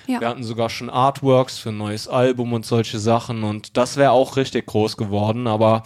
Ja. 0.08 0.20
Wir 0.20 0.28
hatten 0.28 0.42
sogar 0.42 0.70
schon 0.70 0.90
Artworks 0.90 1.58
für 1.58 1.68
ein 1.68 1.78
neues 1.78 2.08
Album 2.08 2.52
und 2.52 2.66
solche 2.66 2.99
Sachen. 2.99 3.44
Und 3.44 3.76
das 3.76 3.96
wäre 3.96 4.11
auch 4.11 4.37
richtig 4.37 4.66
groß 4.66 4.96
geworden, 4.96 5.46
aber 5.46 5.84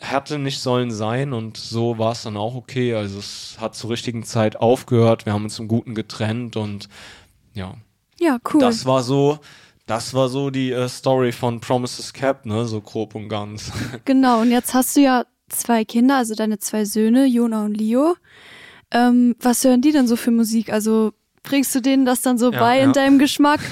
hätte 0.00 0.38
nicht 0.38 0.60
sollen 0.60 0.90
sein 0.90 1.32
und 1.32 1.56
so 1.56 1.98
war 1.98 2.12
es 2.12 2.22
dann 2.22 2.36
auch 2.36 2.54
okay. 2.54 2.94
Also 2.94 3.18
es 3.18 3.56
hat 3.60 3.74
zur 3.74 3.90
richtigen 3.90 4.22
Zeit 4.24 4.56
aufgehört, 4.56 5.26
wir 5.26 5.32
haben 5.32 5.44
uns 5.44 5.58
im 5.58 5.68
Guten 5.68 5.94
getrennt 5.94 6.56
und 6.56 6.88
ja, 7.54 7.74
Ja, 8.20 8.38
cool. 8.52 8.60
das 8.60 8.86
war 8.86 9.02
so, 9.02 9.38
das 9.86 10.14
war 10.14 10.28
so 10.28 10.50
die 10.50 10.70
äh, 10.70 10.88
Story 10.88 11.32
von 11.32 11.60
Promises 11.60 12.12
Cap, 12.12 12.46
ne, 12.46 12.64
so 12.66 12.80
grob 12.80 13.14
und 13.14 13.28
ganz. 13.28 13.72
Genau, 14.04 14.40
und 14.42 14.50
jetzt 14.50 14.72
hast 14.74 14.96
du 14.96 15.00
ja 15.00 15.24
zwei 15.48 15.84
Kinder, 15.84 16.16
also 16.16 16.34
deine 16.34 16.58
zwei 16.58 16.84
Söhne, 16.84 17.26
Jona 17.26 17.64
und 17.64 17.74
Leo. 17.76 18.14
Ähm, 18.90 19.34
was 19.40 19.64
hören 19.64 19.80
die 19.82 19.92
denn 19.92 20.06
so 20.06 20.14
für 20.16 20.30
Musik? 20.30 20.72
Also 20.72 21.12
bringst 21.42 21.74
du 21.74 21.80
denen 21.80 22.04
das 22.04 22.20
dann 22.22 22.38
so 22.38 22.52
Ja, 22.52 22.60
bei 22.60 22.78
ja. 22.78 22.84
in 22.84 22.92
deinem 22.92 23.18
Geschmack? 23.18 23.60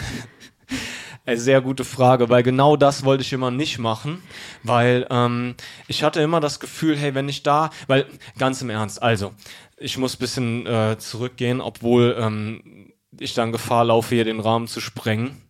Eine 1.27 1.39
sehr 1.39 1.61
gute 1.61 1.85
Frage, 1.85 2.29
weil 2.29 2.45
genau 2.45 2.77
das 2.77 3.05
wollte 3.05 3.23
ich 3.23 3.33
immer 3.33 3.51
nicht 3.51 3.81
machen, 3.81 4.23
weil 4.63 5.09
ähm, 5.11 5.57
ich 5.89 6.05
hatte 6.05 6.21
immer 6.21 6.39
das 6.39 6.61
Gefühl, 6.61 6.97
hey, 6.97 7.17
wenn 7.17 7.29
ich 7.29 7.43
da, 7.43 7.71
weil 7.89 8.07
ganz 8.39 8.63
im 8.63 8.71
Ernst, 8.71 9.03
also 9.03 9.33
ich 9.77 9.99
muss 9.99 10.17
bisschen 10.17 10.67
äh, 10.67 10.97
zurückgehen, 10.99 11.61
obwohl 11.61 12.17
ähm, 12.17 12.93
ich 13.19 13.35
dann 13.35 13.51
Gefahr 13.51 13.87
laufe, 13.87 14.15
hier 14.15 14.25
den 14.25 14.39
Rahmen 14.39 14.69
zu 14.69 14.81
sprengen. 14.81 15.43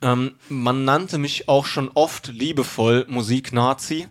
Ähm, 0.00 0.36
man 0.48 0.84
nannte 0.84 1.18
mich 1.18 1.48
auch 1.48 1.66
schon 1.66 1.90
oft 1.94 2.28
liebevoll 2.28 3.06
Musik-Nazi. 3.08 4.06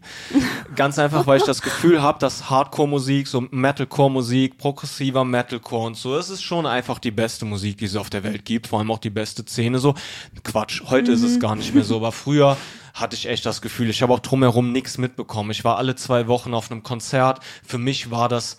Ganz 0.75 0.99
einfach, 0.99 1.25
weil 1.27 1.37
ich 1.37 1.45
das 1.45 1.61
Gefühl 1.61 2.01
habe, 2.01 2.19
dass 2.19 2.49
Hardcore-Musik, 2.49 3.27
so 3.27 3.41
Metalcore-Musik, 3.51 4.57
progressiver 4.57 5.23
Metalcore 5.23 5.87
und 5.87 5.97
so, 5.97 6.15
das 6.15 6.29
ist 6.29 6.43
schon 6.43 6.65
einfach 6.65 6.99
die 6.99 7.11
beste 7.11 7.45
Musik, 7.45 7.77
die 7.77 7.85
es 7.85 7.95
auf 7.95 8.09
der 8.09 8.23
Welt 8.23 8.45
gibt. 8.45 8.67
Vor 8.67 8.79
allem 8.79 8.91
auch 8.91 8.99
die 8.99 9.09
beste 9.09 9.43
Szene 9.43 9.79
so. 9.79 9.95
Quatsch, 10.43 10.81
heute 10.89 11.11
ist 11.11 11.23
es 11.23 11.39
gar 11.39 11.55
nicht 11.55 11.73
mehr 11.73 11.83
so, 11.83 11.97
aber 11.97 12.11
früher 12.11 12.57
hatte 12.93 13.15
ich 13.15 13.27
echt 13.27 13.45
das 13.45 13.61
Gefühl, 13.61 13.89
ich 13.89 14.01
habe 14.01 14.13
auch 14.13 14.19
drumherum 14.19 14.71
nichts 14.71 14.97
mitbekommen. 14.97 15.51
Ich 15.51 15.63
war 15.63 15.77
alle 15.77 15.95
zwei 15.95 16.27
Wochen 16.27 16.53
auf 16.53 16.71
einem 16.71 16.83
Konzert. 16.83 17.39
Für 17.65 17.77
mich 17.77 18.09
war 18.11 18.27
das 18.27 18.57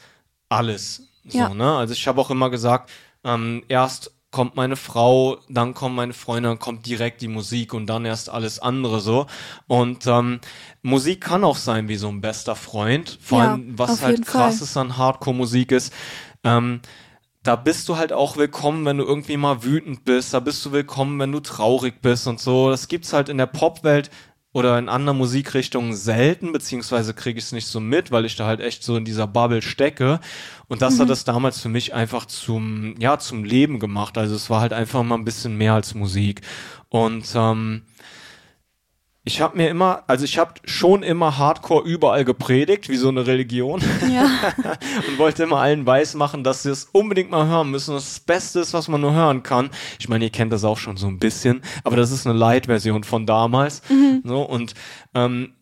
alles. 0.48 1.08
So, 1.26 1.38
Ja. 1.38 1.48
ne? 1.52 1.76
Also 1.76 1.92
ich 1.92 2.06
habe 2.06 2.20
auch 2.20 2.30
immer 2.30 2.48
gesagt, 2.48 2.90
ähm, 3.24 3.64
erst 3.68 4.12
kommt 4.30 4.56
meine 4.56 4.76
Frau, 4.76 5.38
dann 5.48 5.74
kommen 5.74 5.94
meine 5.96 6.12
Freunde, 6.12 6.50
dann 6.50 6.58
kommt 6.58 6.86
direkt 6.86 7.22
die 7.22 7.28
Musik 7.28 7.72
und 7.74 7.86
dann 7.86 8.04
erst 8.04 8.28
alles 8.30 8.58
andere 8.58 9.00
so. 9.00 9.26
Und 9.66 10.06
ähm, 10.06 10.40
Musik 10.82 11.22
kann 11.22 11.44
auch 11.44 11.56
sein 11.56 11.88
wie 11.88 11.96
so 11.96 12.08
ein 12.08 12.20
bester 12.20 12.54
Freund. 12.56 13.18
Vor 13.22 13.40
Ja, 13.40 13.42
allem, 13.42 13.78
was 13.78 14.02
halt 14.02 14.24
krass 14.26 14.60
ist 14.60 14.76
an 14.76 14.96
Hardcore-Musik 14.98 15.72
ist, 15.72 15.92
ähm, 16.44 16.80
da 17.42 17.56
bist 17.56 17.88
du 17.88 17.96
halt 17.96 18.12
auch 18.12 18.36
willkommen, 18.36 18.84
wenn 18.84 18.98
du 18.98 19.04
irgendwie 19.04 19.36
mal 19.36 19.62
wütend 19.62 20.04
bist. 20.04 20.34
Da 20.34 20.40
bist 20.40 20.64
du 20.66 20.72
willkommen, 20.72 21.18
wenn 21.18 21.32
du 21.32 21.40
traurig 21.40 22.02
bist 22.02 22.26
und 22.26 22.40
so. 22.40 22.70
Das 22.70 22.88
gibt's 22.88 23.12
halt 23.12 23.28
in 23.28 23.38
der 23.38 23.46
Popwelt 23.46 24.10
oder 24.52 24.78
in 24.78 24.88
anderen 24.88 25.18
Musikrichtungen 25.18 25.94
selten, 25.94 26.52
beziehungsweise 26.52 27.12
kriege 27.12 27.38
ich 27.38 27.44
es 27.44 27.52
nicht 27.52 27.66
so 27.66 27.80
mit, 27.80 28.10
weil 28.10 28.24
ich 28.24 28.36
da 28.36 28.46
halt 28.46 28.60
echt 28.60 28.82
so 28.82 28.96
in 28.96 29.04
dieser 29.04 29.26
Bubble 29.26 29.62
stecke. 29.62 30.20
Und 30.68 30.80
das 30.80 30.98
hat 30.98 31.10
es 31.10 31.24
damals 31.24 31.60
für 31.60 31.68
mich 31.68 31.94
einfach 31.94 32.24
zum, 32.24 32.94
ja, 32.98 33.18
zum 33.18 33.44
Leben 33.44 33.78
gemacht. 33.78 34.16
Also 34.16 34.34
es 34.34 34.48
war 34.48 34.60
halt 34.60 34.72
einfach 34.72 35.02
mal 35.02 35.16
ein 35.16 35.24
bisschen 35.24 35.56
mehr 35.56 35.74
als 35.74 35.94
Musik. 35.94 36.40
Und 36.88 37.26
ähm, 37.34 37.82
ich 39.28 39.42
habe 39.42 39.58
mir 39.58 39.68
immer, 39.68 40.04
also 40.06 40.24
ich 40.24 40.38
habe 40.38 40.54
schon 40.64 41.02
immer 41.02 41.36
Hardcore 41.36 41.86
überall 41.86 42.24
gepredigt, 42.24 42.88
wie 42.88 42.96
so 42.96 43.10
eine 43.10 43.26
Religion 43.26 43.82
Ja, 44.10 44.26
und 45.06 45.18
wollte 45.18 45.42
immer 45.42 45.58
allen 45.58 45.84
weiß 45.84 46.14
machen, 46.14 46.42
dass 46.44 46.62
sie 46.62 46.70
es 46.70 46.88
unbedingt 46.92 47.30
mal 47.30 47.46
hören 47.46 47.70
müssen. 47.70 47.92
Das, 47.92 48.06
das 48.06 48.20
Beste 48.20 48.60
ist, 48.60 48.72
was 48.72 48.88
man 48.88 49.02
nur 49.02 49.12
hören 49.12 49.42
kann. 49.42 49.68
Ich 49.98 50.08
meine, 50.08 50.24
ihr 50.24 50.30
kennt 50.30 50.50
das 50.50 50.64
auch 50.64 50.78
schon 50.78 50.96
so 50.96 51.08
ein 51.08 51.18
bisschen, 51.18 51.60
aber 51.84 51.96
das 51.96 52.10
ist 52.10 52.26
eine 52.26 52.38
Light-Version 52.38 53.04
von 53.04 53.26
damals. 53.26 53.82
So, 54.24 54.42
und 54.42 54.72
ähm, 55.14 55.52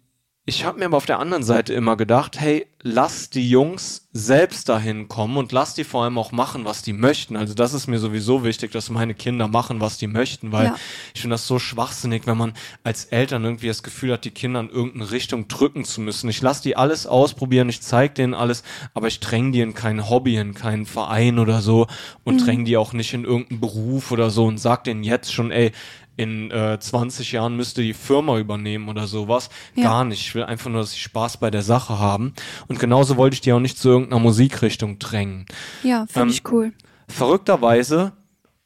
ich 0.45 0.65
habe 0.65 0.79
mir 0.79 0.85
aber 0.85 0.97
auf 0.97 1.07
der 1.07 1.19
anderen 1.19 1.43
Seite 1.43 1.75
immer 1.75 1.97
gedacht, 1.97 2.39
hey, 2.39 2.69
lass 2.88 3.31
die 3.31 3.50
Jungs 3.50 4.07
selbst 4.12 4.69
dahin 4.69 5.09
kommen 5.09 5.37
und 5.37 5.50
lass 5.50 5.75
die 5.75 5.83
vor 5.83 6.05
allem 6.05 6.19
auch 6.19 6.31
machen, 6.31 6.64
was 6.64 6.83
die 6.83 6.93
möchten. 6.93 7.37
Also 7.37 7.52
das 7.52 7.75
ist 7.75 7.88
mir 7.88 7.99
sowieso 7.99 8.45
wichtig, 8.45 8.71
dass 8.71 8.90
meine 8.90 9.14
Kinder 9.14 9.49
machen, 9.49 9.81
was 9.81 9.99
die 9.99 10.07
möchten, 10.07 10.52
weil 10.52 10.66
Ja. 10.66 10.76
ich 11.12 11.21
finde 11.21 11.35
das 11.35 11.49
so 11.49 11.59
schwachsinnig, 11.59 12.26
wenn 12.26 12.38
man 12.38 12.55
als 12.85 13.07
Eltern 13.07 13.45
irgendwie 13.45 13.66
das 13.66 13.83
Gefühl 13.83 14.12
hat, 14.12 14.25
die 14.25 14.31
Kinder 14.31 14.61
in 14.61 14.71
irgendeine 14.71 15.11
Richtung 15.11 15.49
drücken 15.49 15.85
zu 15.85 16.00
müssen. 16.00 16.31
Ich 16.31 16.40
lasse 16.40 16.62
die 16.62 16.76
alles 16.76 17.07
ausprobieren, 17.09 17.69
ich 17.69 17.83
zeige 17.83 18.14
denen 18.14 18.35
alles, 18.35 18.62
aber 18.95 19.09
ich 19.09 19.19
dränge 19.19 19.50
die 19.50 19.61
in 19.61 19.75
kein 19.75 20.09
Hobby, 20.09 20.37
in 20.37 20.55
keinen 20.55 20.87
Verein 20.87 21.40
oder 21.40 21.61
so 21.62 21.88
und 22.25 22.47
dränge 22.47 22.64
die 22.64 22.76
auch 22.76 22.93
nicht 22.93 23.12
in 23.14 23.25
irgendeinen 23.25 23.61
Beruf 23.61 24.12
oder 24.12 24.31
so 24.31 24.45
und 24.47 24.59
sag 24.59 24.85
denen 24.85 25.02
jetzt 25.02 25.33
schon, 25.35 25.50
ey, 25.50 25.73
in 26.19 26.50
äh, 26.50 26.78
20 26.81 27.33
Jahren 27.33 27.57
müsste 27.57 27.83
die 27.83 27.93
Firma 27.93 28.38
übernehmen 28.38 28.88
oder 28.88 29.07
sowas. 29.07 29.50
Ja. 29.75 29.83
Gar 29.85 30.05
nicht. 30.07 30.21
Ich 30.23 30.35
will 30.35 30.45
einfach 30.45 30.71
nur, 30.71 30.81
dass 30.81 30.93
sie 30.93 30.99
Spaß 30.99 31.37
bei 31.37 31.50
der 31.50 31.61
Sache 31.61 31.99
haben. 31.99 32.33
Und 32.69 32.75
genauso 32.78 33.16
wollte 33.16 33.35
ich 33.35 33.40
die 33.40 33.52
auch 33.52 33.61
nicht 33.61 33.78
zu 33.78 33.88
irgendeiner 33.88 34.21
Musikrichtung 34.21 34.99
drängen. 34.99 35.47
ja, 35.83 36.06
finde 36.06 36.21
Ähm, 36.21 36.28
ich 36.30 36.42
cool. 36.50 36.73
Verrückterweise 37.09 38.12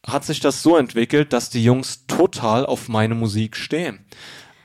hat 0.06 0.24
sich 0.24 0.40
das 0.40 0.62
so 0.62 0.76
entwickelt, 0.76 1.32
dass 1.32 1.50
die 1.50 1.62
Jungs 1.62 2.06
total 2.06 2.64
auf 2.66 2.88
meine 2.88 3.14
Musik 3.14 3.56
stehen. 3.56 4.00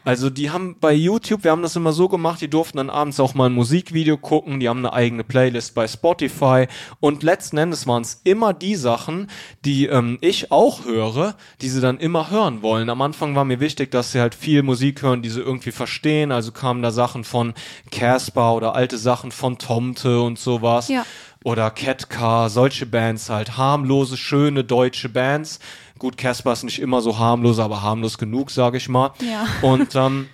Also 0.05 0.29
die 0.29 0.51
haben 0.51 0.77
bei 0.79 0.93
YouTube, 0.93 1.43
wir 1.43 1.51
haben 1.51 1.63
das 1.63 1.75
immer 1.75 1.91
so 1.91 2.07
gemacht, 2.07 2.39
die 2.39 2.47
durften 2.47 2.77
dann 2.77 2.91
abends 2.91 3.19
auch 3.19 3.33
mal 3.33 3.47
ein 3.47 3.53
Musikvideo 3.53 4.17
gucken, 4.17 4.59
die 4.59 4.69
haben 4.69 4.77
eine 4.85 4.93
eigene 4.93 5.23
Playlist 5.23 5.73
bei 5.73 5.87
Spotify 5.87 6.67
und 6.99 7.23
letzten 7.23 7.57
Endes 7.57 7.87
waren 7.87 8.03
es 8.03 8.21
immer 8.23 8.53
die 8.53 8.75
Sachen, 8.75 9.27
die 9.65 9.87
ähm, 9.87 10.19
ich 10.21 10.51
auch 10.51 10.85
höre, 10.85 11.35
die 11.61 11.69
sie 11.69 11.81
dann 11.81 11.97
immer 11.97 12.29
hören 12.29 12.61
wollen. 12.61 12.89
Am 12.91 13.01
Anfang 13.01 13.35
war 13.35 13.45
mir 13.45 13.59
wichtig, 13.59 13.89
dass 13.89 14.11
sie 14.11 14.21
halt 14.21 14.35
viel 14.35 14.61
Musik 14.61 15.01
hören, 15.01 15.23
die 15.23 15.29
sie 15.29 15.41
irgendwie 15.41 15.71
verstehen, 15.71 16.31
also 16.31 16.51
kamen 16.51 16.83
da 16.83 16.91
Sachen 16.91 17.23
von 17.23 17.55
Casper 17.91 18.53
oder 18.53 18.75
alte 18.75 18.97
Sachen 18.99 19.31
von 19.31 19.57
Tomte 19.57 20.21
und 20.21 20.37
sowas 20.37 20.87
Ja. 20.87 21.03
oder 21.43 21.71
Catcar, 21.71 22.51
solche 22.51 22.85
Bands 22.85 23.29
halt, 23.31 23.57
harmlose, 23.57 24.17
schöne 24.17 24.63
deutsche 24.63 25.09
Bands. 25.09 25.59
Gut, 26.05 26.17
Casper 26.17 26.53
ist 26.53 26.61
nicht 26.61 26.77
immer 26.77 27.01
so 27.01 27.17
harmlos, 27.17 27.57
aber 27.57 27.81
harmlos 27.81 28.19
genug, 28.19 28.51
sage 28.51 28.77
ich 28.77 28.87
mal. 28.89 29.13
Ja. 29.27 29.47
Und 29.63 29.95
ähm, 29.95 30.29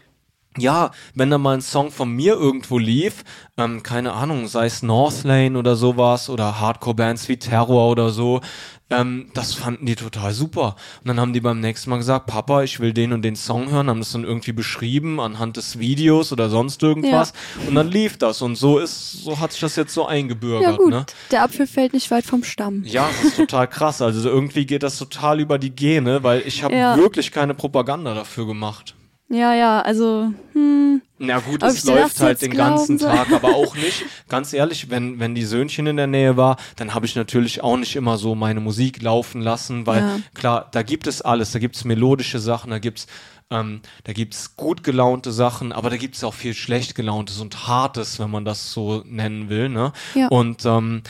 ja, 0.58 0.92
wenn 1.16 1.30
da 1.30 1.38
mal 1.38 1.56
ein 1.56 1.62
Song 1.62 1.92
von 1.92 2.10
mir 2.12 2.34
irgendwo 2.34 2.78
lief, 2.78 3.24
ähm, 3.58 3.84
keine 3.84 4.14
Ahnung, 4.14 4.48
sei 4.48 4.66
es 4.66 4.84
Northlane 4.84 5.58
oder 5.58 5.76
sowas 5.76 6.30
oder 6.30 6.60
Hardcore-Bands 6.60 7.30
wie 7.30 7.38
Terror 7.38 7.90
oder 7.90 8.10
so, 8.10 8.42
ähm, 8.90 9.30
das 9.34 9.54
fanden 9.54 9.86
die 9.86 9.96
total 9.96 10.34
super. 10.34 10.76
Und 11.00 11.08
dann 11.08 11.20
haben 11.22 11.32
die 11.32 11.40
beim 11.40 11.62
nächsten 11.62 11.90
Mal 11.90 11.96
gesagt, 11.98 12.26
Papa, 12.26 12.64
ich 12.64 12.82
will 12.82 12.92
den 12.92 13.14
und 13.14 13.22
den 13.22 13.38
Song 13.38 13.72
hören, 13.72 13.90
haben 13.90 14.00
das 14.00 14.12
dann 14.12 14.26
irgendwie 14.26 14.52
beschrieben 14.52 15.22
anhand 15.22 15.56
des 15.56 15.80
Videos 15.80 16.34
oder 16.34 16.50
sonst 16.50 16.84
irgendwas. 16.84 17.32
Und 17.68 17.76
dann 17.76 17.88
lief 17.90 18.18
das 18.18 18.42
und 18.42 18.58
so 18.58 18.80
ist, 18.80 19.24
so 19.24 19.40
hat 19.40 19.54
sich 19.54 19.62
das 19.62 19.78
jetzt 19.78 19.94
so 19.94 20.06
eingebürgert. 20.06 20.72
Ja 20.72 20.76
gut, 20.76 20.90
Ne? 20.92 21.06
der 21.32 21.44
Apfel 21.44 21.68
fällt 21.68 21.94
nicht 21.94 22.12
weit 22.12 22.26
vom 22.26 22.44
Stamm. 22.44 22.84
Ja, 22.84 23.08
das 23.08 23.24
ist 23.32 23.38
total 23.38 23.68
krass. 23.70 24.02
Also 24.02 24.28
irgendwie 24.28 24.66
geht 24.66 24.84
das 24.84 24.98
total 24.98 25.40
über 25.40 25.58
die 25.58 25.72
Gene, 25.74 26.24
weil 26.24 26.42
ich 26.46 26.62
habe 26.62 26.76
Ja. 26.76 26.98
wirklich 26.98 27.32
keine 27.32 27.54
Propaganda 27.54 28.14
dafür 28.14 28.46
gemacht. 28.46 28.96
Ja, 29.32 29.54
ja, 29.54 29.82
also, 29.82 30.32
hm. 30.54 31.02
Na 31.20 31.40
gut, 31.40 31.64
es 31.64 31.86
läuft 31.86 32.20
halt 32.20 32.42
den 32.42 32.52
ganzen 32.52 32.98
glauben? 32.98 33.16
Tag, 33.16 33.32
aber 33.32 33.56
auch 33.56 33.76
nicht. 33.86 34.04
Ganz 34.28 34.52
ehrlich, 34.54 34.90
wenn, 34.90 35.20
wenn 35.20 35.36
die 35.36 35.46
Söhnchen 35.46 35.88
in 35.88 35.96
der 35.98 36.08
Nähe 36.08 36.36
war, 36.36 36.58
dann 36.76 36.94
habe 36.94 37.06
ich 37.06 37.16
natürlich 37.16 37.64
auch 37.64 37.78
nicht 37.78 37.96
immer 37.96 38.18
so 38.18 38.36
meine 38.36 38.60
Musik 38.60 39.02
laufen 39.02 39.42
lassen, 39.42 39.86
weil 39.88 40.02
Ja. 40.02 40.20
klar, 40.34 40.68
da 40.72 40.82
gibt 40.84 41.08
es 41.08 41.22
alles. 41.22 41.52
Da 41.52 41.60
gibt 41.60 41.76
es 41.76 41.86
melodische 41.86 42.40
Sachen, 42.40 42.72
da 42.72 42.80
gibt's 42.80 43.08
ähm, 43.52 43.82
da 44.06 44.14
gibt's 44.14 44.56
gut 44.56 44.82
gelaunte 44.84 45.32
Sachen, 45.32 45.72
aber 45.74 45.90
da 45.90 45.98
gibt's 45.98 46.24
auch 46.24 46.34
viel 46.34 46.54
schlecht 46.54 46.96
gelauntes 46.96 47.40
und 47.42 47.68
hartes, 47.68 48.18
wenn 48.20 48.32
man 48.32 48.46
das 48.46 48.72
so 48.72 49.04
nennen 49.06 49.50
will. 49.50 49.68
Ne? 49.70 49.92
Ja. 50.16 50.28
Und 50.30 50.66
ähm, 50.66 51.04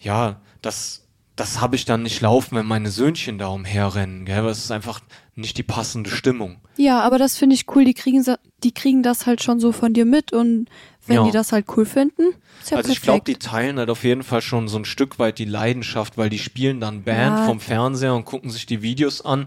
ja, 0.00 0.40
das, 0.62 1.06
das 1.36 1.60
habe 1.60 1.76
ich 1.76 1.84
dann 1.84 2.02
nicht 2.02 2.20
laufen, 2.22 2.56
wenn 2.56 2.64
meine 2.66 2.90
Söhnchen 2.90 3.36
da 3.38 3.48
umherrennen. 3.48 4.24
Gell? 4.24 4.42
Das 4.42 4.58
ist 4.58 4.70
einfach 4.70 5.00
nicht 5.34 5.56
die 5.58 5.62
passende 5.62 6.10
Stimmung. 6.10 6.58
Ja, 6.76 7.00
aber 7.00 7.18
das 7.18 7.36
finde 7.36 7.54
ich 7.54 7.66
cool. 7.74 7.84
Die 7.84 7.94
kriegen, 7.94 8.24
die 8.62 8.72
kriegen 8.72 9.02
das 9.02 9.26
halt 9.26 9.42
schon 9.42 9.60
so 9.60 9.72
von 9.72 9.92
dir 9.92 10.04
mit 10.04 10.32
und 10.32 10.68
wenn 11.06 11.16
Ja. 11.16 11.24
die 11.24 11.30
das 11.32 11.50
halt 11.50 11.66
cool 11.76 11.84
finden, 11.84 12.22
ja 12.70 12.76
also 12.76 12.92
ich 12.92 13.00
perfekt. 13.00 13.02
glaube, 13.02 13.24
die 13.24 13.34
teilen 13.36 13.78
halt 13.78 13.90
auf 13.90 14.04
jeden 14.04 14.22
Fall 14.22 14.40
schon 14.40 14.68
so 14.68 14.78
ein 14.78 14.84
Stück 14.84 15.18
weit 15.18 15.38
die 15.40 15.44
Leidenschaft, 15.44 16.16
weil 16.16 16.30
die 16.30 16.38
spielen 16.38 16.78
dann 16.80 17.02
Band 17.02 17.38
Ja. 17.40 17.46
vom 17.46 17.58
Fernseher 17.58 18.14
und 18.14 18.24
gucken 18.24 18.50
sich 18.50 18.66
die 18.66 18.82
Videos 18.82 19.20
an. 19.20 19.46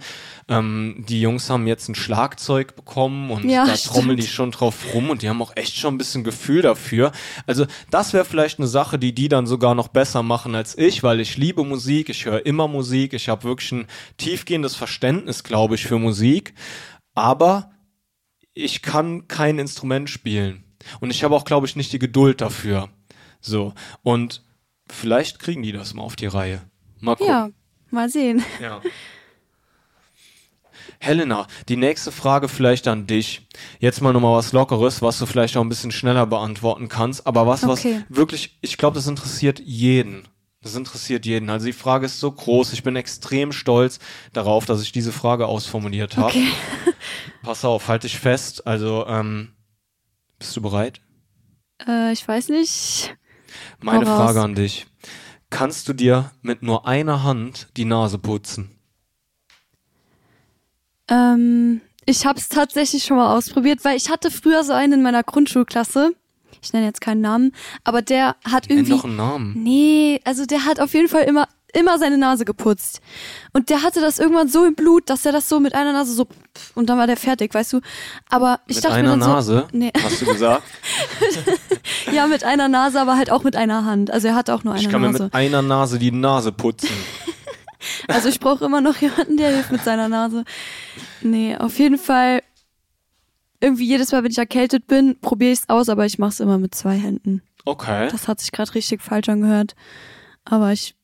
Ähm, 0.49 1.05
die 1.07 1.21
Jungs 1.21 1.49
haben 1.49 1.65
jetzt 1.65 1.87
ein 1.87 1.95
Schlagzeug 1.95 2.75
bekommen 2.75 3.31
und 3.31 3.49
da 3.49 3.65
trommeln 3.67 4.17
stimmt. 4.17 4.23
die 4.23 4.27
schon 4.27 4.51
drauf 4.51 4.93
rum 4.93 5.09
und 5.09 5.21
die 5.21 5.29
haben 5.29 5.41
auch 5.41 5.53
echt 5.55 5.77
schon 5.77 5.95
ein 5.95 5.97
bisschen 5.97 6.25
Gefühl 6.25 6.61
dafür. 6.61 7.13
Also 7.47 7.65
das 7.89 8.11
wäre 8.11 8.25
vielleicht 8.25 8.59
eine 8.59 8.67
Sache, 8.67 8.99
die 8.99 9.15
die 9.15 9.29
dann 9.29 9.47
sogar 9.47 9.75
noch 9.75 9.87
besser 9.87 10.23
machen 10.23 10.55
als 10.55 10.77
ich, 10.77 11.03
weil 11.03 11.21
ich 11.21 11.37
liebe 11.37 11.63
Musik, 11.63 12.09
ich 12.09 12.25
höre 12.25 12.45
immer 12.45 12.67
Musik, 12.67 13.13
ich 13.13 13.29
habe 13.29 13.45
wirklich 13.45 13.71
ein 13.71 13.87
tiefgehendes 14.17 14.75
Verständnis, 14.75 15.43
glaube 15.45 15.75
ich, 15.75 15.85
für 15.85 15.99
Musik. 15.99 16.53
Aber 17.13 17.71
ich 18.53 18.81
kann 18.81 19.29
kein 19.29 19.57
Instrument 19.57 20.09
spielen. 20.09 20.64
Und 20.99 21.09
ich 21.11 21.23
habe 21.23 21.35
auch, 21.35 21.45
glaube 21.45 21.67
ich, 21.67 21.75
nicht 21.75 21.91
die 21.93 21.99
Geduld 21.99 22.41
dafür. 22.41 22.89
So. 23.41 23.73
Und 24.03 24.43
vielleicht 24.89 25.39
kriegen 25.39 25.63
die 25.63 25.71
das 25.71 25.93
mal 25.93 26.03
auf 26.03 26.15
die 26.15 26.27
Reihe. 26.27 26.61
Mal 26.99 27.15
gucken. 27.15 27.31
ja, 27.33 27.49
mal 27.91 28.09
sehen. 28.09 28.43
Ja. 28.61 28.81
Helena, 30.99 31.47
die 31.67 31.77
nächste 31.77 32.11
Frage 32.11 32.47
vielleicht 32.47 32.87
an 32.87 33.05
dich. 33.07 33.47
Jetzt 33.79 34.01
mal 34.01 34.13
nochmal 34.13 34.37
was 34.37 34.53
Lockeres, 34.53 35.01
was 35.01 35.19
du 35.19 35.25
vielleicht 35.25 35.57
auch 35.57 35.61
ein 35.61 35.69
bisschen 35.69 35.91
schneller 35.91 36.25
beantworten 36.25 36.87
kannst, 36.89 37.27
aber 37.27 37.45
was, 37.47 37.63
Okay. 37.63 38.03
was 38.07 38.17
wirklich, 38.17 38.57
ich 38.61 38.77
glaube, 38.77 38.95
das 38.95 39.07
interessiert 39.07 39.59
jeden. 39.59 40.27
Das 40.61 40.75
interessiert 40.75 41.25
jeden. 41.27 41.49
Also 41.51 41.67
die 41.67 41.73
Frage 41.73 42.07
ist 42.07 42.19
so 42.19 42.31
groß. 42.31 42.73
Ich 42.73 42.81
bin 42.81 42.95
extrem 42.95 43.51
stolz 43.51 43.99
darauf, 44.33 44.65
dass 44.65 44.81
ich 44.81 44.91
diese 44.91 45.11
Frage 45.11 45.45
ausformuliert 45.45 46.17
habe. 46.17 46.29
Okay. 46.29 46.47
Pass 47.43 47.63
auf, 47.65 47.87
halt 47.87 48.03
dich 48.03 48.17
fest. 48.17 48.65
Also, 48.65 49.05
ähm, 49.07 49.51
bist 50.39 50.55
du 50.55 50.61
bereit? 50.61 51.01
Äh, 51.87 52.11
ich 52.13 52.27
weiß 52.27 52.49
nicht. 52.49 53.15
Meine. 53.81 54.05
Frage 54.05 54.41
an 54.41 54.55
dich. 54.55 54.87
Kannst 55.49 55.87
du 55.87 55.93
dir 55.93 56.31
mit 56.41 56.63
nur 56.63 56.87
einer 56.87 57.23
Hand 57.23 57.67
die 57.77 57.85
Nase 57.85 58.17
putzen? 58.17 58.71
Ähm, 61.07 61.81
ich 62.05 62.25
habe 62.25 62.39
es 62.39 62.49
tatsächlich 62.49 63.03
schon 63.03 63.17
mal 63.17 63.35
ausprobiert, 63.35 63.85
weil 63.85 63.95
ich 63.95 64.09
hatte 64.09 64.31
früher 64.31 64.63
so 64.63 64.73
einen 64.73 64.93
in 64.93 65.01
meiner 65.03 65.23
Grundschulklasse. 65.23 66.13
Ich 66.61 66.73
nenne 66.73 66.85
jetzt 66.85 67.01
keinen 67.01 67.21
Namen, 67.21 67.51
aber 67.83 68.01
der 68.01 68.35
hat 68.43 68.69
Nenn 68.69 68.79
irgendwie. 68.79 68.91
doch 68.91 69.05
einen 69.05 69.15
Namen. 69.15 69.63
Nee, 69.63 70.19
also 70.23 70.45
der 70.45 70.65
hat 70.65 70.79
auf 70.79 70.93
jeden 70.93 71.07
Fall 71.07 71.23
immer 71.23 71.47
immer 71.75 71.99
seine 71.99 72.17
Nase 72.17 72.45
geputzt. 72.45 73.01
Und 73.53 73.69
der 73.69 73.83
hatte 73.83 74.01
das 74.01 74.19
irgendwann 74.19 74.47
so 74.47 74.65
im 74.65 74.75
Blut, 74.75 75.09
dass 75.09 75.25
er 75.25 75.31
das 75.31 75.47
so 75.49 75.59
mit 75.59 75.75
einer 75.75 75.93
Nase 75.93 76.13
so 76.13 76.27
und 76.73 76.89
dann 76.89 76.97
war 76.97 77.05
der 77.07 77.17
fertig, 77.17 77.53
weißt 77.53 77.73
du? 77.73 77.81
Aber 78.29 78.59
ich 78.67 78.77
Mit 78.77 78.85
dachte 78.85 78.95
einer 78.95 79.15
mir 79.15 79.19
dann 79.19 79.29
Nase, 79.31 79.67
so, 79.71 79.77
nee, 79.77 79.91
hast 80.01 80.21
du 80.21 80.25
gesagt? 80.25 80.63
ja, 82.13 82.27
mit 82.27 82.43
einer 82.43 82.67
Nase, 82.69 82.99
aber 82.99 83.17
halt 83.17 83.29
auch 83.31 83.43
mit 83.43 83.55
einer 83.55 83.85
Hand. 83.85 84.09
Also 84.11 84.27
er 84.29 84.35
hatte 84.35 84.53
auch 84.53 84.63
nur 84.63 84.73
eine 84.73 84.81
Ich 84.83 84.89
kann 84.89 85.01
mir 85.01 85.11
Nase. 85.11 85.23
mit 85.25 85.33
einer 85.33 85.61
Nase 85.61 85.99
die 85.99 86.11
Nase 86.11 86.51
putzen. 86.51 86.89
Also 88.07 88.29
ich 88.29 88.39
brauche 88.39 88.65
immer 88.65 88.81
noch 88.81 88.97
jemanden, 88.97 89.37
der 89.37 89.49
hilft 89.53 89.71
mit 89.71 89.83
seiner 89.83 90.09
Nase. 90.09 90.43
Nee, 91.21 91.55
auf 91.55 91.77
jeden 91.77 91.99
Fall 91.99 92.41
irgendwie 93.59 93.85
jedes 93.85 94.11
Mal, 94.11 94.23
wenn 94.23 94.31
ich 94.31 94.39
erkältet 94.39 94.87
bin, 94.87 95.19
probiere 95.21 95.51
ich 95.51 95.59
es 95.59 95.69
aus, 95.69 95.89
aber 95.89 96.05
ich 96.07 96.17
mache 96.17 96.31
es 96.31 96.39
immer 96.39 96.57
mit 96.57 96.73
zwei 96.73 96.95
Händen. 96.95 97.43
Okay. 97.63 98.07
Das 98.11 98.27
hat 98.27 98.39
sich 98.39 98.51
gerade 98.51 98.73
richtig 98.73 99.01
falsch 99.03 99.29
angehört. 99.29 99.75
Aber 100.45 100.71
ich 100.71 100.95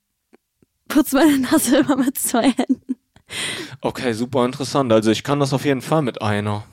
putze 0.93 1.15
meine 1.15 1.39
Nase 1.39 1.77
immer 1.77 1.95
mit 1.97 2.17
zwei 2.17 2.51
Händen. 2.51 2.95
Okay, 3.81 4.13
super 4.13 4.45
interessant. 4.45 4.91
Also 4.91 5.09
ich 5.11 5.23
kann 5.23 5.39
das 5.39 5.53
auf 5.53 5.65
jeden 5.65 5.81
Fall 5.81 6.01
mit 6.01 6.21
einer. 6.21 6.63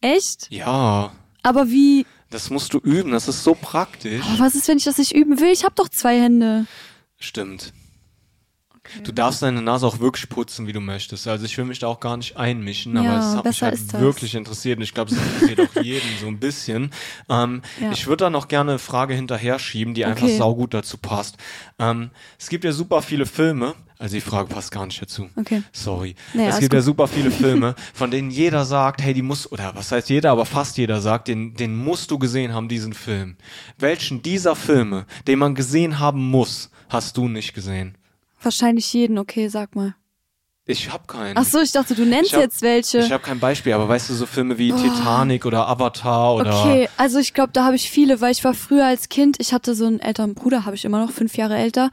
Echt? 0.00 0.48
Ja, 0.50 1.12
Aber 1.42 1.68
wie? 1.70 2.06
das 2.30 2.50
musst 2.50 2.74
du 2.74 2.78
üben. 2.78 3.12
Das 3.12 3.28
ist 3.28 3.44
so 3.44 3.54
praktisch. 3.54 4.24
Aber 4.26 4.40
was 4.46 4.54
ist, 4.54 4.66
wenn 4.68 4.78
ich 4.78 4.84
das 4.84 4.98
nicht 4.98 5.14
üben 5.14 5.38
will? 5.40 5.52
Ich 5.52 5.64
habe 5.64 5.74
doch 5.76 5.88
zwei 5.88 6.20
Hände. 6.20 6.66
Stimmt. 7.18 7.72
Du 9.04 9.12
darfst 9.12 9.42
deine 9.42 9.62
Nase 9.62 9.86
auch 9.86 10.00
wirklich 10.00 10.28
putzen, 10.28 10.66
wie 10.66 10.72
du 10.72 10.80
möchtest. 10.80 11.28
Also 11.28 11.44
ich 11.44 11.56
will 11.56 11.64
mich 11.64 11.78
da 11.78 11.86
auch 11.86 12.00
gar 12.00 12.16
nicht 12.16 12.36
einmischen, 12.36 12.96
aber 12.96 13.06
Ja, 13.08 13.30
es 13.30 13.36
hat 13.36 13.44
mich 13.44 13.62
halt 13.62 13.92
wirklich 14.00 14.34
interessiert 14.34 14.78
und 14.78 14.82
ich 14.82 14.92
glaube, 14.92 15.12
es 15.12 15.16
interessiert 15.16 15.60
auch 15.60 15.82
jeden 15.82 16.08
so 16.20 16.26
ein 16.26 16.38
bisschen. 16.40 16.90
Ähm, 17.28 17.62
Ja. 17.80 17.92
Ich 17.92 18.06
würde 18.08 18.24
da 18.24 18.30
noch 18.30 18.48
gerne 18.48 18.72
eine 18.72 18.78
Frage 18.80 19.14
hinterher 19.14 19.58
schieben, 19.60 19.94
die 19.94 20.04
einfach 20.04 20.24
Okay. 20.26 20.36
saugut 20.36 20.74
dazu 20.74 20.98
passt. 20.98 21.36
Ähm, 21.78 22.10
es 22.40 22.48
gibt 22.48 22.64
ja 22.64 22.72
super 22.72 23.02
viele 23.02 23.24
Filme, 23.24 23.74
also 24.00 24.16
die 24.16 24.20
Frage 24.20 24.48
passt 24.48 24.72
gar 24.72 24.84
nicht 24.84 25.00
dazu. 25.00 25.30
Okay. 25.36 25.62
Sorry. 25.70 26.16
Nee, 26.34 26.48
es 26.48 26.58
gibt 26.58 26.72
ja 26.72 26.80
gut. 26.80 26.86
super 26.86 27.06
viele 27.06 27.30
Filme, 27.44 27.76
von 27.94 28.10
denen 28.10 28.30
jeder 28.32 28.64
sagt, 28.64 29.00
hey, 29.00 29.14
die 29.14 29.22
muss, 29.22 29.50
oder 29.52 29.76
was 29.76 29.92
heißt 29.92 30.10
jeder, 30.10 30.32
aber 30.32 30.44
fast 30.44 30.76
jeder 30.76 31.00
sagt, 31.00 31.28
den, 31.28 31.54
den 31.54 31.76
musst 31.76 32.10
du 32.10 32.18
gesehen 32.18 32.52
haben, 32.52 32.68
diesen 32.68 32.94
Film. 32.94 33.36
Welchen 33.78 34.22
dieser 34.22 34.56
Filme, 34.56 35.06
den 35.28 35.38
man 35.38 35.54
gesehen 35.54 36.00
haben 36.00 36.20
muss, 36.30 36.68
hast 36.88 37.16
du 37.16 37.28
nicht 37.28 37.54
gesehen? 37.54 37.96
Wahrscheinlich 38.42 38.92
jeden, 38.92 39.18
okay, 39.18 39.48
sag 39.48 39.74
mal. 39.76 39.94
Ich 40.64 40.92
hab 40.92 41.08
keinen. 41.08 41.36
Ach 41.36 41.44
so, 41.44 41.60
ich 41.60 41.72
dachte, 41.72 41.96
du 41.96 42.04
nennst 42.04 42.34
hab- 42.34 42.40
jetzt 42.40 42.62
welche. 42.62 42.98
Ich 43.00 43.10
habe 43.10 43.22
kein 43.24 43.40
Beispiel, 43.40 43.72
aber 43.72 43.88
weißt 43.88 44.10
du, 44.10 44.14
so 44.14 44.26
Filme 44.26 44.58
wie 44.58 44.70
Titanic 44.70 45.44
oder 45.44 45.66
Avatar 45.66 46.36
oder. 46.36 46.56
Okay, 46.60 46.88
also 46.96 47.18
ich 47.18 47.34
glaube, 47.34 47.50
da 47.52 47.64
habe 47.64 47.74
ich 47.74 47.90
viele, 47.90 48.20
weil 48.20 48.30
ich 48.30 48.44
war 48.44 48.54
früher 48.54 48.86
als 48.86 49.08
Kind, 49.08 49.38
ich 49.40 49.52
hatte 49.52 49.74
so 49.74 49.86
einen 49.86 49.98
älteren 49.98 50.34
Bruder, 50.34 50.64
habe 50.64 50.76
ich 50.76 50.84
immer 50.84 51.04
noch, 51.04 51.10
fünf 51.10 51.36
Jahre 51.36 51.56
älter. 51.56 51.90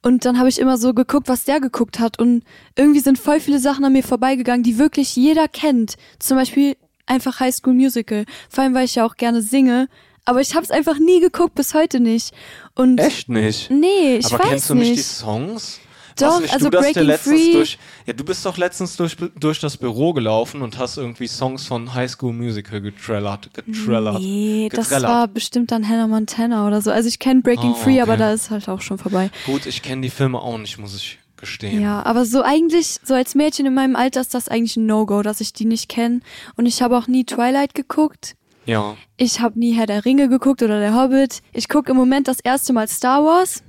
Und 0.00 0.24
dann 0.24 0.38
habe 0.38 0.48
ich 0.48 0.60
immer 0.60 0.78
so 0.78 0.94
geguckt, 0.94 1.26
was 1.28 1.42
der 1.42 1.58
geguckt 1.58 1.98
hat. 1.98 2.20
Und 2.20 2.44
irgendwie 2.76 3.00
sind 3.00 3.18
voll 3.18 3.40
viele 3.40 3.58
Sachen 3.58 3.84
an 3.84 3.92
mir 3.92 4.04
vorbeigegangen, 4.04 4.62
die 4.62 4.78
wirklich 4.78 5.16
jeder 5.16 5.48
kennt. 5.48 5.96
Zum 6.20 6.36
Beispiel 6.36 6.76
einfach 7.06 7.40
High 7.40 7.54
School 7.54 7.74
Musical. 7.74 8.26
Vor 8.48 8.62
allem, 8.62 8.74
weil 8.74 8.84
ich 8.84 8.94
ja 8.94 9.04
auch 9.04 9.16
gerne 9.16 9.42
singe. 9.42 9.88
Aber 10.24 10.40
ich 10.40 10.54
habe 10.54 10.64
es 10.64 10.70
einfach 10.70 11.00
nie 11.00 11.18
geguckt, 11.20 11.56
bis 11.56 11.74
heute 11.74 11.98
nicht. 11.98 12.32
Und 12.76 12.98
Echt 12.98 13.28
nicht? 13.28 13.70
nee, 13.72 14.16
ich 14.18 14.26
aber 14.26 14.38
weiß 14.44 14.48
kennst 14.50 14.70
du 14.70 14.74
nicht. 14.76 14.90
nicht 14.90 14.98
die 15.00 15.02
Songs? 15.02 15.80
Doch, 16.18 16.40
nicht 16.40 16.52
also 16.52 16.66
du, 16.66 16.70
der 16.70 16.78
Breaking 16.80 17.02
letztens 17.04 17.40
Free- 17.40 17.52
durch, 17.52 17.78
ja, 18.06 18.12
du 18.12 18.24
bist 18.24 18.44
doch 18.46 18.56
letztens 18.56 18.96
durch, 18.96 19.16
durch 19.38 19.60
das 19.60 19.76
Büro 19.76 20.12
gelaufen 20.12 20.62
und 20.62 20.78
hast 20.78 20.96
irgendwie 20.96 21.26
Songs 21.26 21.66
von 21.66 21.92
High 21.94 22.10
School 22.10 22.32
Musical 22.32 22.80
getrellert, 22.80 23.50
getrellert. 23.54 24.20
Nee, 24.20 24.68
das 24.72 24.88
getrellert. 24.88 25.10
war 25.10 25.28
bestimmt 25.28 25.72
dann 25.72 25.88
Hannah 25.88 26.06
Montana 26.06 26.66
oder 26.66 26.80
so. 26.82 26.90
Also 26.90 27.08
ich 27.08 27.18
kenne 27.18 27.40
Breaking 27.42 27.72
Oh, 27.72 27.74
Free, 27.74 28.00
aber 28.00 28.16
da 28.16 28.32
ist 28.32 28.50
halt 28.50 28.68
auch 28.68 28.80
schon 28.80 28.98
vorbei. 28.98 29.30
Gut, 29.46 29.66
ich 29.66 29.82
kenne 29.82 30.02
die 30.02 30.10
Filme 30.10 30.38
auch 30.40 30.58
nicht, 30.58 30.78
muss 30.78 30.94
ich 30.96 31.18
gestehen. 31.36 31.80
Ja, 31.82 32.02
aber 32.04 32.24
so 32.24 32.42
eigentlich, 32.42 33.00
so 33.04 33.14
als 33.14 33.34
Mädchen 33.34 33.66
in 33.66 33.74
meinem 33.74 33.96
Alter 33.96 34.20
ist 34.20 34.34
das 34.34 34.48
eigentlich 34.48 34.76
ein 34.76 34.86
No-Go, 34.86 35.22
dass 35.22 35.40
ich 35.40 35.52
die 35.52 35.64
nicht 35.64 35.88
kenne. 35.88 36.20
Und 36.56 36.66
ich 36.66 36.80
habe 36.80 36.96
auch 36.96 37.06
nie 37.08 37.24
Twilight 37.24 37.74
geguckt. 37.74 38.36
Ja. 38.66 38.96
Ich 39.18 39.40
habe 39.40 39.58
nie 39.58 39.72
Herr 39.74 39.86
der 39.86 40.04
Ringe 40.06 40.28
geguckt 40.28 40.62
oder 40.62 40.78
der 40.80 40.94
Hobbit. 40.94 41.42
Ich 41.52 41.68
gucke 41.68 41.90
im 41.90 41.96
Moment 41.98 42.28
das 42.28 42.40
erste 42.40 42.72
Mal 42.72 42.88
Star 42.88 43.22
Wars. 43.24 43.62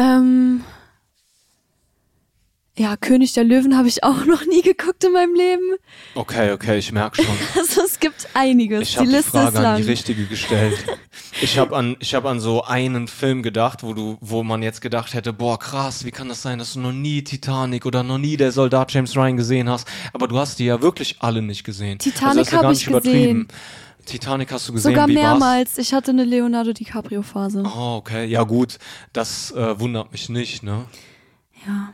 Ähm, 0.00 0.64
ja, 2.78 2.96
König 2.96 3.34
der 3.34 3.44
Löwen 3.44 3.76
habe 3.76 3.88
ich 3.88 4.02
auch 4.02 4.24
noch 4.26 4.46
nie 4.46 4.62
geguckt 4.62 5.04
in 5.04 5.12
meinem 5.12 5.34
Leben. 5.34 5.76
Okay, 6.14 6.52
okay, 6.52 6.78
ich 6.78 6.92
merke 6.92 7.22
schon. 7.22 7.34
Also 7.58 7.82
es 7.82 8.00
gibt 8.00 8.26
einiges. 8.32 8.82
Ich 8.82 8.92
die 8.92 8.98
habe 8.98 9.08
die, 9.08 9.16
Liste 9.16 9.30
Frage 9.32 9.58
an 9.58 9.76
die 9.76 9.82
richtige 9.82 10.24
gestellt. 10.24 10.82
Ich 11.42 11.58
habe 11.58 11.76
an, 11.76 11.96
ich 12.00 12.14
habe 12.14 12.30
an 12.30 12.40
so 12.40 12.64
einen 12.64 13.08
Film 13.08 13.42
gedacht, 13.42 13.82
wo 13.82 13.92
du, 13.92 14.16
wo 14.22 14.42
man 14.42 14.62
jetzt 14.62 14.80
gedacht 14.80 15.12
hätte, 15.12 15.34
boah 15.34 15.58
krass, 15.58 16.06
wie 16.06 16.10
kann 16.10 16.28
das 16.28 16.40
sein, 16.40 16.58
dass 16.58 16.72
du 16.72 16.80
noch 16.80 16.92
nie 16.92 17.22
Titanic 17.22 17.84
oder 17.84 18.02
noch 18.02 18.18
nie 18.18 18.38
der 18.38 18.52
Soldat 18.52 18.92
James 18.92 19.14
Ryan 19.14 19.36
gesehen 19.36 19.68
hast? 19.68 19.86
Aber 20.14 20.26
du 20.26 20.38
hast 20.38 20.58
die 20.58 20.64
ja 20.64 20.80
wirklich 20.80 21.16
alle 21.20 21.42
nicht 21.42 21.64
gesehen. 21.64 21.98
Titanic 21.98 22.38
das 22.38 22.46
ist 22.46 22.52
ja 22.52 22.58
hab 22.58 22.62
gar 22.62 22.72
ich 22.72 22.78
nicht 22.78 22.88
übertrieben. 22.88 23.48
Titanic 24.10 24.50
hast 24.52 24.68
du 24.68 24.72
gesehen, 24.72 24.92
Sogar 24.92 25.08
wie 25.08 25.14
war's? 25.14 25.22
mehrmals. 25.22 25.78
Ich 25.78 25.94
hatte 25.94 26.10
eine 26.10 26.24
Leonardo 26.24 26.72
DiCaprio 26.72 27.22
Phase. 27.22 27.62
Oh, 27.64 27.96
okay, 27.96 28.26
ja 28.26 28.42
gut, 28.42 28.78
das 29.12 29.52
äh, 29.52 29.78
wundert 29.78 30.12
mich 30.12 30.28
nicht, 30.28 30.62
ne? 30.62 30.84
Ja. 31.66 31.92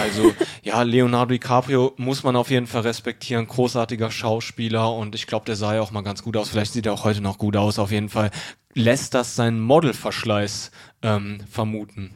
Also, 0.00 0.32
ja, 0.62 0.82
Leonardo 0.82 1.32
DiCaprio 1.32 1.94
muss 1.96 2.22
man 2.24 2.36
auf 2.36 2.50
jeden 2.50 2.66
Fall 2.66 2.82
respektieren. 2.82 3.46
Großartiger 3.46 4.10
Schauspieler 4.10 4.92
und 4.92 5.14
ich 5.14 5.26
glaube, 5.26 5.46
der 5.46 5.56
sah 5.56 5.74
ja 5.74 5.80
auch 5.80 5.92
mal 5.92 6.02
ganz 6.02 6.22
gut 6.22 6.36
aus. 6.36 6.48
Vielleicht 6.48 6.72
sieht 6.72 6.86
er 6.86 6.92
auch 6.92 7.04
heute 7.04 7.20
noch 7.20 7.38
gut 7.38 7.56
aus. 7.56 7.78
Auf 7.78 7.90
jeden 7.90 8.08
Fall 8.08 8.30
lässt 8.74 9.14
das 9.14 9.36
seinen 9.36 9.60
Modelverschleiß 9.60 10.70
ähm, 11.02 11.38
vermuten. 11.50 12.14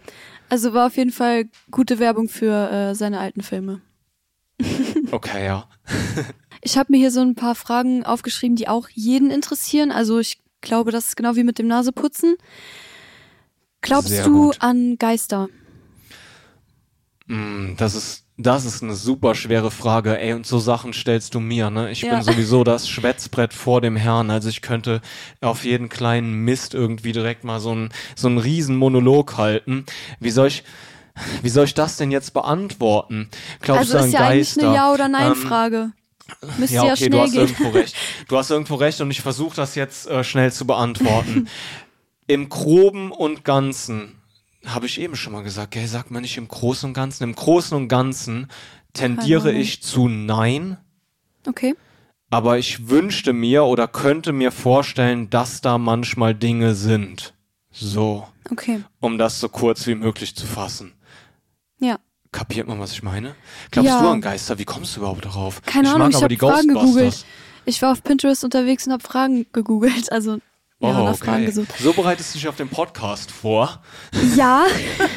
Also 0.48 0.74
war 0.74 0.86
auf 0.86 0.96
jeden 0.96 1.10
Fall 1.12 1.46
gute 1.70 1.98
Werbung 1.98 2.28
für 2.28 2.70
äh, 2.70 2.94
seine 2.94 3.18
alten 3.18 3.42
Filme. 3.42 3.80
Okay, 5.10 5.44
ja. 5.44 5.68
ich 6.66 6.76
habe 6.76 6.90
mir 6.92 6.98
hier 6.98 7.12
so 7.12 7.20
ein 7.20 7.36
paar 7.36 7.54
Fragen 7.54 8.04
aufgeschrieben, 8.04 8.56
die 8.56 8.66
auch 8.68 8.88
jeden 8.92 9.30
interessieren. 9.30 9.92
Also 9.92 10.18
ich 10.18 10.38
glaube, 10.60 10.90
das 10.90 11.08
ist 11.08 11.16
genau 11.16 11.36
wie 11.36 11.44
mit 11.44 11.58
dem 11.60 11.68
Naseputzen. 11.68 12.34
Glaubst 13.82 14.08
Sehr 14.08 14.24
du 14.24 14.46
gut. 14.46 14.56
an 14.60 14.96
Geister? 14.98 15.48
Mm, 17.28 17.76
Das 17.76 17.94
ist, 17.94 18.24
das 18.36 18.64
ist 18.64 18.82
eine 18.82 18.96
super 18.96 19.36
schwere 19.36 19.70
Frage, 19.70 20.18
ey, 20.18 20.32
und 20.32 20.44
so 20.44 20.58
Sachen 20.58 20.92
stellst 20.92 21.34
du 21.36 21.40
mir, 21.40 21.70
ne? 21.70 21.92
Ich 21.92 22.02
Ja. 22.02 22.14
bin 22.14 22.22
sowieso 22.24 22.64
das 22.64 22.88
Schwätzbrett 22.88 23.52
vor 23.54 23.80
dem 23.80 23.94
Herrn, 23.94 24.30
also 24.30 24.48
ich 24.48 24.60
könnte 24.60 25.00
auf 25.40 25.64
jeden 25.64 25.88
kleinen 25.88 26.32
Mist 26.44 26.74
irgendwie 26.74 27.12
direkt 27.12 27.44
mal 27.44 27.60
so 27.60 27.70
einen, 27.70 27.90
so 28.16 28.26
einen 28.26 28.38
riesen 28.38 28.76
Monolog 28.76 29.36
halten. 29.36 29.86
Wie 30.18 30.30
soll 30.30 30.48
ich, 30.48 30.64
wie 31.42 31.48
soll 31.48 31.64
ich 31.66 31.74
das 31.74 31.96
denn 31.96 32.10
jetzt 32.10 32.34
beantworten? 32.34 33.28
Glaubst 33.60 33.80
also 33.82 33.92
du 33.94 33.98
an 34.00 34.06
ist 34.08 34.12
ja 34.14 34.20
eigentlich 34.26 34.48
Geister? 34.54 34.66
eine 34.68 34.74
Ja- 34.76 34.92
oder 34.92 35.04
Ähm, 35.06 35.12
Nein-Frage. 35.12 35.78
Müsste 35.78 36.05
ja, 36.68 36.84
ja, 36.84 36.92
okay, 36.92 37.08
du 37.08 37.16
schnell 37.16 37.20
hast 37.20 37.32
gehen. 37.32 37.40
irgendwo 37.42 37.68
recht. 37.70 37.96
Du 38.28 38.36
hast 38.36 38.50
irgendwo 38.50 38.74
recht 38.76 39.00
und 39.00 39.10
ich 39.10 39.20
versuche 39.20 39.56
das 39.56 39.74
jetzt 39.74 40.06
äh, 40.08 40.24
schnell 40.24 40.52
zu 40.52 40.66
beantworten. 40.66 41.48
Im 42.26 42.48
Groben 42.48 43.12
und 43.12 43.44
Ganzen, 43.44 44.20
habe 44.64 44.86
ich 44.86 45.00
eben 45.00 45.14
schon 45.14 45.32
mal 45.32 45.44
gesagt, 45.44 45.70
gell, 45.72 45.86
sagt 45.86 46.10
man 46.10 46.22
nicht 46.22 46.36
im 46.36 46.48
Großen 46.48 46.88
und 46.88 46.94
Ganzen. 46.94 47.22
Im 47.22 47.34
Großen 47.36 47.76
und 47.76 47.86
Ganzen 47.88 48.48
tendiere 48.92 49.52
ich 49.52 49.82
zu 49.82 50.08
Nein, 50.08 50.76
Okay. 51.46 51.74
aber 52.30 52.58
ich 52.58 52.88
wünschte 52.88 53.32
mir 53.32 53.62
oder 53.64 53.86
könnte 53.86 54.32
mir 54.32 54.50
vorstellen, 54.50 55.30
dass 55.30 55.60
da 55.60 55.78
manchmal 55.78 56.34
Dinge 56.34 56.74
sind. 56.74 57.34
So, 57.70 58.26
Okay. 58.50 58.82
um 58.98 59.18
das 59.18 59.38
so 59.38 59.48
kurz 59.48 59.86
wie 59.86 59.94
möglich 59.94 60.34
zu 60.34 60.46
fassen. 60.46 60.94
Ja. 61.78 61.98
Kapiert 62.36 62.68
man, 62.68 62.78
was 62.78 62.92
ich 62.92 63.02
meine? 63.02 63.34
Glaubst 63.70 63.90
Ja. 63.90 64.02
du 64.02 64.08
an 64.10 64.20
Geister? 64.20 64.58
Wie 64.58 64.66
kommst 64.66 64.94
du 64.94 65.00
überhaupt 65.00 65.24
darauf? 65.24 65.62
Keine 65.62 65.88
ich 65.88 65.94
Ahnung, 65.94 66.10
ich 66.10 66.16
habe 66.16 66.28
die 66.28 66.36
Fragen 66.36 66.68
gegoogelt. 66.68 67.24
Ich 67.64 67.80
war 67.80 67.92
auf 67.92 68.04
Pinterest 68.04 68.44
unterwegs 68.44 68.86
und 68.86 68.92
habe 68.92 69.02
Fragen 69.02 69.46
gegoogelt. 69.54 70.12
Also 70.12 70.32
ja, 70.32 70.40
oh, 70.80 71.04
nach 71.04 71.16
Fragen 71.16 71.36
okay. 71.36 71.46
gesucht. 71.46 71.68
So 71.80 71.94
bereitest 71.94 72.34
du 72.34 72.38
dich 72.38 72.46
auf 72.46 72.56
den 72.56 72.68
Podcast 72.68 73.30
vor. 73.30 73.80
Ja. 74.36 74.66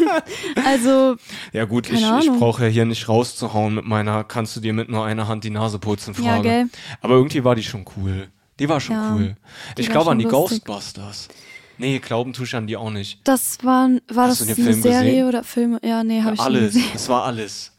also 0.66 1.18
Ja 1.52 1.66
gut, 1.66 1.90
ich, 1.90 2.02
ich 2.02 2.32
brauche 2.32 2.64
ja 2.64 2.70
hier 2.70 2.86
nicht 2.86 3.10
rauszuhauen 3.10 3.76
mit 3.76 3.84
meiner, 3.84 4.24
kannst 4.24 4.56
du 4.56 4.62
dir 4.62 4.72
mit 4.72 4.88
nur 4.88 5.04
einer 5.04 5.28
Hand 5.28 5.44
die 5.44 5.50
Nase 5.50 5.78
putzen 5.78 6.14
Frage. 6.14 6.26
Ja, 6.28 6.42
gell. 6.62 6.70
Aber 7.02 7.16
irgendwie 7.16 7.44
war 7.44 7.56
die 7.56 7.64
schon 7.64 7.84
cool. 7.98 8.30
Die 8.60 8.70
war 8.70 8.80
schon 8.80 8.96
Ja, 8.96 9.14
cool. 9.14 9.36
Ich 9.78 9.90
glaube 9.90 10.12
an 10.12 10.20
die 10.20 10.24
lustig. 10.24 10.64
Ghostbusters. 10.64 11.28
Nee, 11.80 12.00
glauben 12.00 12.34
tue 12.34 12.46
ich 12.46 12.56
an 12.56 12.68
die 12.68 12.78
auch 12.78 12.92
nicht. 12.92 13.20
das 13.24 13.58
waren, 13.64 14.02
war 14.08 14.28
Hast 14.28 14.42
das 14.42 14.48
eine 14.48 14.56
Film 14.56 14.82
Serie 14.82 15.10
gesehen? 15.12 15.28
oder 15.28 15.44
Filme? 15.44 15.80
Ja, 15.84 16.04
nee, 16.04 16.22
habe 16.22 16.36
ich 16.36 16.40
nicht 16.40 16.46
alles. 16.46 16.76
Das 16.94 17.10
war 17.10 17.24
alles. 17.24 17.72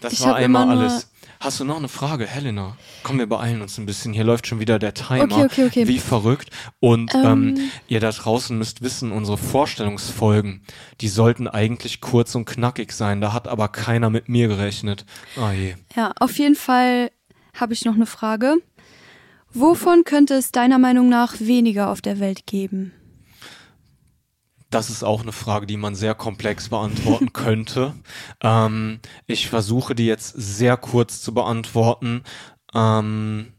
Das 0.00 0.14
Ich 0.14 0.20
war 0.22 0.34
einmal 0.36 0.68
alles. 0.68 1.08
Hast 1.38 1.58
du 1.58 1.64
noch 1.64 1.76
eine 1.78 1.88
Frage, 1.88 2.24
Helena? 2.24 2.76
Komm, 3.02 3.18
wir 3.18 3.26
beeilen 3.26 3.62
uns 3.62 3.76
ein 3.76 3.84
bisschen. 3.84 4.12
Hier 4.12 4.22
läuft 4.22 4.46
schon 4.46 4.60
wieder 4.60 4.78
der 4.78 4.94
Timer. 4.94 5.24
Okay, 5.24 5.44
okay, 5.44 5.64
okay. 5.66 5.88
Wie 5.88 5.98
verrückt. 5.98 6.50
Und 6.78 7.12
ähm, 7.16 7.56
Ähm. 7.56 7.70
ihr 7.88 7.98
da 7.98 8.10
draußen 8.12 8.56
müsst 8.56 8.80
wissen, 8.82 9.10
unsere 9.10 9.36
Vorstellungsfolgen, 9.38 10.62
die 11.00 11.08
sollten 11.08 11.48
eigentlich 11.48 12.00
kurz 12.00 12.34
und 12.36 12.44
knackig 12.44 12.92
sein. 12.92 13.20
Da 13.20 13.32
hat 13.32 13.48
aber 13.48 13.66
keiner 13.68 14.08
mit 14.08 14.28
mir 14.28 14.46
gerechnet. 14.48 15.04
Ah 15.36 15.50
je. 15.52 15.74
Ja, 15.96 16.12
auf 16.20 16.38
jeden 16.38 16.54
Fall 16.54 17.10
habe 17.54 17.72
ich 17.72 17.84
noch 17.84 17.96
eine 17.96 18.06
Frage. 18.06 18.54
Wovon 19.52 20.04
könnte 20.04 20.34
es 20.34 20.52
deiner 20.52 20.78
Meinung 20.78 21.08
nach 21.08 21.34
weniger 21.40 21.90
auf 21.90 22.00
der 22.00 22.20
Welt 22.20 22.46
geben? 22.46 22.92
Das 24.72 24.88
ist 24.88 25.04
auch 25.04 25.20
eine 25.20 25.32
Frage, 25.32 25.66
die 25.66 25.76
man 25.76 25.94
sehr 25.94 26.14
komplex 26.14 26.70
beantworten 26.70 27.32
könnte. 27.34 27.94
Ähm, 28.40 29.00
ich 29.26 29.48
versuche 29.48 29.94
die 29.94 30.06
jetzt 30.06 30.32
sehr 30.34 30.78
kurz 30.78 31.20
zu 31.20 31.34
beantworten. 31.34 32.22
Ähm, 32.74 33.52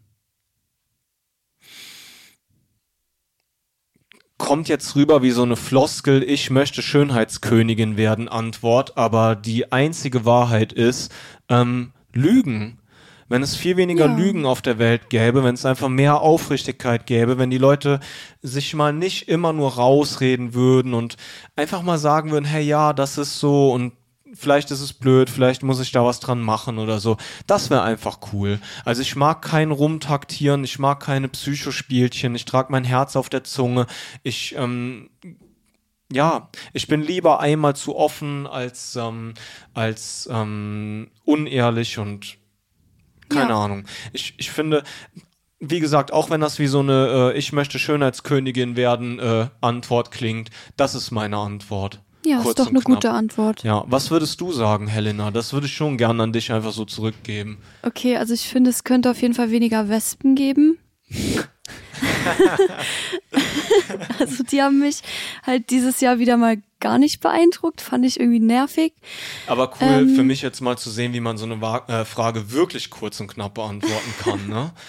kommt 4.39 4.67
jetzt 4.69 4.95
rüber 4.95 5.21
wie 5.21 5.29
so 5.29 5.43
eine 5.43 5.55
Floskel, 5.55 6.23
ich 6.23 6.49
möchte 6.49 6.81
Schönheitskönigin 6.81 7.95
werden, 7.95 8.27
Antwort, 8.27 8.97
aber 8.97 9.35
die 9.35 9.71
einzige 9.71 10.25
Wahrheit 10.25 10.73
ist, 10.73 11.13
ähm, 11.47 11.93
Lügen. 12.11 12.79
Wenn 13.29 13.43
es 13.43 13.55
viel 13.55 13.77
weniger 13.77 14.07
Ja. 14.07 14.15
Lügen 14.15 14.45
auf 14.45 14.61
der 14.61 14.79
Welt 14.79 15.09
gäbe, 15.09 15.43
wenn 15.43 15.55
es 15.55 15.65
einfach 15.65 15.89
mehr 15.89 16.21
Aufrichtigkeit 16.21 17.05
gäbe, 17.05 17.37
wenn 17.37 17.49
die 17.49 17.57
Leute 17.57 17.99
sich 18.41 18.73
mal 18.73 18.93
nicht 18.93 19.27
immer 19.27 19.53
nur 19.53 19.73
rausreden 19.73 20.53
würden 20.53 20.93
und 20.93 21.15
einfach 21.55 21.81
mal 21.81 21.97
sagen 21.97 22.31
würden, 22.31 22.45
hey 22.45 22.63
ja, 22.63 22.93
das 22.93 23.17
ist 23.17 23.39
so 23.39 23.71
und 23.71 23.93
vielleicht 24.33 24.71
ist 24.71 24.81
es 24.81 24.93
blöd, 24.93 25.29
vielleicht 25.29 25.63
muss 25.63 25.79
ich 25.79 25.91
da 25.91 26.03
was 26.03 26.19
dran 26.19 26.41
machen 26.41 26.79
oder 26.79 26.99
so. 26.99 27.17
Das 27.47 27.69
wäre 27.69 27.83
einfach 27.83 28.19
cool. 28.33 28.59
Also 28.83 29.01
ich 29.01 29.15
mag 29.15 29.41
kein 29.41 29.71
Rumtaktieren, 29.71 30.63
ich 30.63 30.79
mag 30.79 30.99
keine 30.99 31.29
Psychospielchen, 31.29 32.35
ich 32.35 32.45
trage 32.45 32.71
mein 32.71 32.83
Herz 32.83 33.15
auf 33.15 33.29
der 33.29 33.43
Zunge, 33.43 33.85
ich 34.23 34.55
ähm, 34.57 35.09
ja, 36.11 36.49
ich 36.73 36.87
bin 36.87 37.01
lieber 37.01 37.39
einmal 37.39 37.75
zu 37.75 37.95
offen 37.95 38.45
als 38.45 38.95
ähm, 38.95 39.33
als 39.73 40.29
ähm, 40.31 41.09
unehrlich 41.25 41.97
und 41.97 42.37
keine 43.33 43.49
Ja. 43.51 43.63
Ahnung. 43.63 43.85
Ich, 44.13 44.33
ich 44.37 44.51
finde, 44.51 44.83
wie 45.59 45.79
gesagt, 45.79 46.11
auch 46.13 46.29
wenn 46.29 46.41
das 46.41 46.59
wie 46.59 46.67
so 46.67 46.79
eine 46.79 47.31
äh, 47.33 47.37
Ich 47.37 47.53
möchte 47.53 47.79
Schönheitskönigin 47.79 48.75
werden 48.75 49.19
äh, 49.19 49.47
Antwort 49.61 50.11
klingt, 50.11 50.49
das 50.77 50.95
ist 50.95 51.11
meine 51.11 51.37
Antwort. 51.37 52.01
Ja, 52.25 52.37
Kurz 52.37 52.49
ist 52.51 52.59
doch 52.59 52.67
eine 52.69 52.79
knapp. 52.79 52.95
gute 52.95 53.11
Antwort. 53.11 53.63
Ja, 53.63 53.83
was 53.87 54.09
würdest 54.09 54.39
du 54.39 54.53
sagen, 54.53 54.87
Helena? 54.87 55.29
Das 55.31 55.51
würde 55.51 55.67
ich 55.67 55.73
schon 55.73 55.97
gern 55.97 56.21
an 56.21 56.31
dich 56.31 56.53
einfach 56.53 56.71
so 56.71 56.85
zurückgeben. 56.85 57.57
Okay, 57.81 58.15
also 58.15 58.33
ich 58.33 58.47
finde, 58.47 58.69
es 58.69 58.85
könnte 58.85 59.11
auf 59.11 59.21
jeden 59.21 59.33
Fall 59.33 59.51
weniger 59.51 59.89
Wespen 59.89 60.35
geben. 60.35 60.77
also 64.19 64.43
die 64.43 64.61
haben 64.61 64.79
mich 64.79 65.01
halt 65.45 65.69
dieses 65.69 65.99
Jahr 66.01 66.19
wieder 66.19 66.37
mal 66.37 66.57
gar 66.79 66.97
nicht 66.97 67.21
beeindruckt, 67.21 67.81
fand 67.81 68.05
ich 68.05 68.19
irgendwie 68.19 68.39
nervig. 68.39 68.93
Aber 69.47 69.71
cool 69.81 69.87
Ähm. 70.07 70.15
für 70.15 70.23
mich 70.23 70.41
jetzt 70.41 70.61
mal 70.61 70.77
zu 70.77 70.89
sehen, 70.89 71.13
wie 71.13 71.19
man 71.21 71.37
so 71.37 71.45
eine 71.45 71.55
äh, 71.87 72.05
Frage 72.05 72.51
wirklich 72.51 72.89
kurz 72.89 73.19
und 73.19 73.27
knapp 73.27 73.53
beantworten 73.55 74.13
kann, 74.21 74.47
ne? 74.47 74.71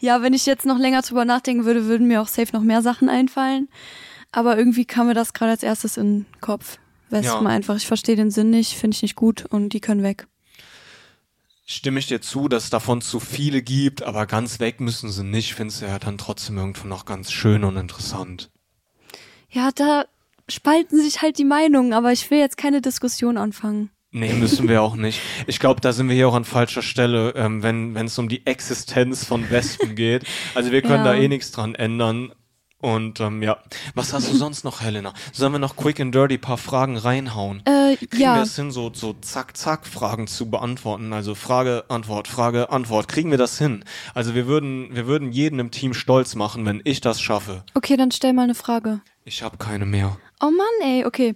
Ja, 0.00 0.22
wenn 0.22 0.32
ich 0.32 0.46
jetzt 0.46 0.64
noch 0.64 0.78
länger 0.78 1.02
drüber 1.02 1.26
nachdenken 1.26 1.66
würde, 1.66 1.84
würden 1.84 2.08
mir 2.08 2.22
auch 2.22 2.28
safe 2.28 2.54
noch 2.54 2.62
mehr 2.62 2.80
Sachen 2.80 3.10
einfallen. 3.10 3.68
Aber 4.32 4.56
irgendwie 4.56 4.86
kam 4.86 5.08
mir 5.08 5.14
das 5.14 5.34
gerade 5.34 5.50
als 5.50 5.62
erstes 5.62 5.98
in 5.98 6.20
den 6.20 6.26
Kopf. 6.40 6.78
Wespen 7.10 7.44
Ja. 7.44 7.50
einfach. 7.50 7.76
Ich 7.76 7.86
verstehe 7.86 8.16
den 8.16 8.30
Sinn 8.30 8.48
nicht, 8.48 8.72
finde 8.78 8.94
ich 8.94 9.02
nicht 9.02 9.14
gut 9.14 9.44
und 9.44 9.70
die 9.74 9.80
können 9.80 10.02
weg. 10.02 10.26
Stimme 11.70 11.98
ich 11.98 12.06
dir 12.06 12.22
zu, 12.22 12.48
dass 12.48 12.64
es 12.64 12.70
davon 12.70 13.02
zu 13.02 13.20
viele 13.20 13.60
gibt, 13.60 14.02
aber 14.02 14.24
ganz 14.24 14.58
weg 14.58 14.80
müssen 14.80 15.10
sie 15.10 15.22
nicht. 15.22 15.52
Findest 15.54 15.82
du 15.82 15.86
ja 15.86 15.98
dann 15.98 16.16
trotzdem 16.16 16.56
irgendwo 16.56 16.88
noch 16.88 17.04
ganz 17.04 17.30
schön 17.30 17.62
und 17.62 17.76
interessant. 17.76 18.48
Ja, 19.50 19.68
da 19.74 20.06
spalten 20.48 20.98
sich 20.98 21.20
halt 21.20 21.36
die 21.36 21.44
Meinungen, 21.44 21.92
aber 21.92 22.10
ich 22.10 22.30
will 22.30 22.38
jetzt 22.38 22.56
keine 22.56 22.80
Diskussion 22.80 23.36
anfangen. 23.36 23.90
Nee, 24.12 24.32
müssen 24.32 24.66
wir 24.66 24.80
auch 24.80 24.96
nicht. 24.96 25.20
Ich 25.46 25.58
glaube, 25.60 25.82
da 25.82 25.92
sind 25.92 26.08
wir 26.08 26.16
hier 26.16 26.30
auch 26.30 26.34
an 26.34 26.46
falscher 26.46 26.80
Stelle, 26.80 27.34
ähm, 27.36 27.62
wenn 27.62 27.94
wenn 27.94 28.06
es 28.06 28.18
um 28.18 28.30
die 28.30 28.46
Existenz 28.46 29.26
von 29.26 29.50
Wespen 29.50 29.94
geht. 29.94 30.24
Also 30.54 30.72
wir 30.72 30.80
können 30.80 31.04
Ja. 31.04 31.12
da 31.12 31.14
eh 31.14 31.28
nichts 31.28 31.50
dran 31.52 31.74
ändern. 31.74 32.32
Und 32.80 33.18
ähm, 33.18 33.42
ja, 33.42 33.58
was 33.96 34.12
hast 34.12 34.30
du 34.30 34.36
sonst 34.36 34.62
noch, 34.64 34.80
Helena? 34.80 35.12
Sollen 35.32 35.50
wir 35.52 35.58
noch 35.58 35.74
quick 35.74 35.98
and 35.98 36.14
dirty 36.14 36.38
paar 36.38 36.58
Fragen 36.58 36.96
reinhauen? 36.96 37.60
Äh, 37.64 37.96
Kriegen 37.96 38.12
wir 38.12 38.20
ja, 38.20 38.42
es 38.42 38.54
hin, 38.54 38.70
so, 38.70 38.92
so 38.94 39.14
zack, 39.20 39.56
zack 39.56 39.84
Fragen 39.84 40.28
zu 40.28 40.48
beantworten? 40.48 41.12
Also 41.12 41.34
Frage, 41.34 41.84
Antwort, 41.88 42.28
Frage, 42.28 42.70
Antwort. 42.70 43.08
Kriegen 43.08 43.32
wir 43.32 43.38
das 43.38 43.58
hin? 43.58 43.84
Also 44.14 44.36
wir 44.36 44.46
würden, 44.46 44.94
wir 44.94 45.08
würden 45.08 45.32
jeden 45.32 45.58
im 45.58 45.72
Team 45.72 45.92
stolz 45.92 46.36
machen, 46.36 46.64
wenn 46.66 46.80
ich 46.84 47.00
das 47.00 47.20
schaffe. 47.20 47.64
okay, 47.74 47.96
dann 47.96 48.12
stell 48.12 48.32
mal 48.32 48.42
eine 48.44 48.54
Frage. 48.54 49.00
Ich 49.24 49.42
habe 49.42 49.56
keine 49.56 49.84
mehr. 49.84 50.16
Oh 50.40 50.50
Mann, 50.50 50.88
ey, 50.88 51.04
okay. 51.04 51.34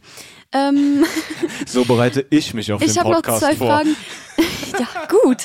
Ähm, 0.52 1.04
So 1.66 1.84
bereite 1.84 2.24
ich 2.30 2.54
mich 2.54 2.72
auf 2.72 2.80
ich 2.82 2.92
den 2.92 3.00
habe 3.00 3.10
noch 3.10 3.16
Podcast 3.16 3.40
zwei 3.40 3.56
vor. 3.56 3.66
Fragen. 3.68 3.96
ja, 4.78 4.86
gut. 5.08 5.44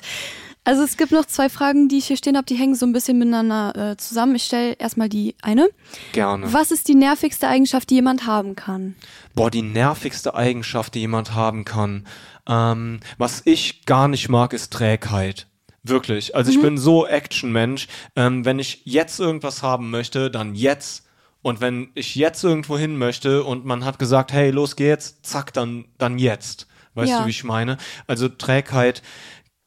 Also 0.67 0.83
es 0.83 0.97
gibt 0.97 1.13
noch 1.13 1.23
zwei 1.23 1.47
Fragen, 1.47 1.87
die 1.87 1.99
ich 1.99 2.07
hier 2.07 2.17
stehen 2.17 2.35
habe, 2.35 2.45
die 2.45 2.55
hängen 2.55 2.75
so 2.75 2.85
ein 2.85 2.91
bisschen 2.91 3.17
miteinander 3.17 3.91
äh, 3.91 3.95
zusammen. 3.95 4.35
Ich 4.35 4.43
stelle 4.43 4.73
erstmal 4.73 5.07
die 5.07 5.33
eine. 5.41 5.69
Gerne. 6.11 6.51
Was 6.51 6.71
ist 6.71 6.89
die 6.89 6.93
nervigste 6.93 7.47
Eigenschaft, 7.47 7.89
die 7.89 7.95
jemand 7.95 8.27
haben 8.27 8.53
kann? 8.57 8.95
Boah, 9.33 9.49
die 9.49 9.61
nervigste 9.61 10.35
Eigenschaft, 10.35 10.95
die 10.95 10.99
jemand 10.99 11.33
haben 11.33 11.63
kann. 11.63 12.05
Ähm, 12.49 12.99
was 13.17 13.43
ich 13.45 13.85
gar 13.85 14.09
nicht 14.09 14.27
mag, 14.27 14.51
ist 14.51 14.73
Trägheit. 14.73 15.47
Wirklich. 15.83 16.35
Also 16.35 16.51
ich 16.51 16.61
bin 16.61 16.77
so 16.77 17.07
Action-Mensch. 17.07 17.87
Ähm, 18.17 18.43
wenn 18.43 18.59
ich 18.59 18.81
jetzt 18.83 19.21
irgendwas 19.21 19.63
haben 19.63 19.89
möchte, 19.89 20.29
dann 20.29 20.53
jetzt. 20.53 21.05
Und 21.43 21.61
wenn 21.61 21.91
ich 21.93 22.15
jetzt 22.15 22.43
irgendwo 22.43 22.77
hin 22.77 22.97
möchte 22.97 23.45
und 23.45 23.63
man 23.63 23.85
hat 23.85 23.99
gesagt, 23.99 24.33
hey, 24.33 24.51
los 24.51 24.75
geht's, 24.75 25.21
zack, 25.21 25.53
dann, 25.53 25.85
dann 25.97 26.19
jetzt. 26.19 26.67
Weißt 26.97 27.11
Ja. 27.11 27.19
du, 27.19 27.27
wie 27.27 27.29
ich 27.29 27.43
meine? 27.43 27.77
Also 28.07 28.27
Trägheit 28.27 29.03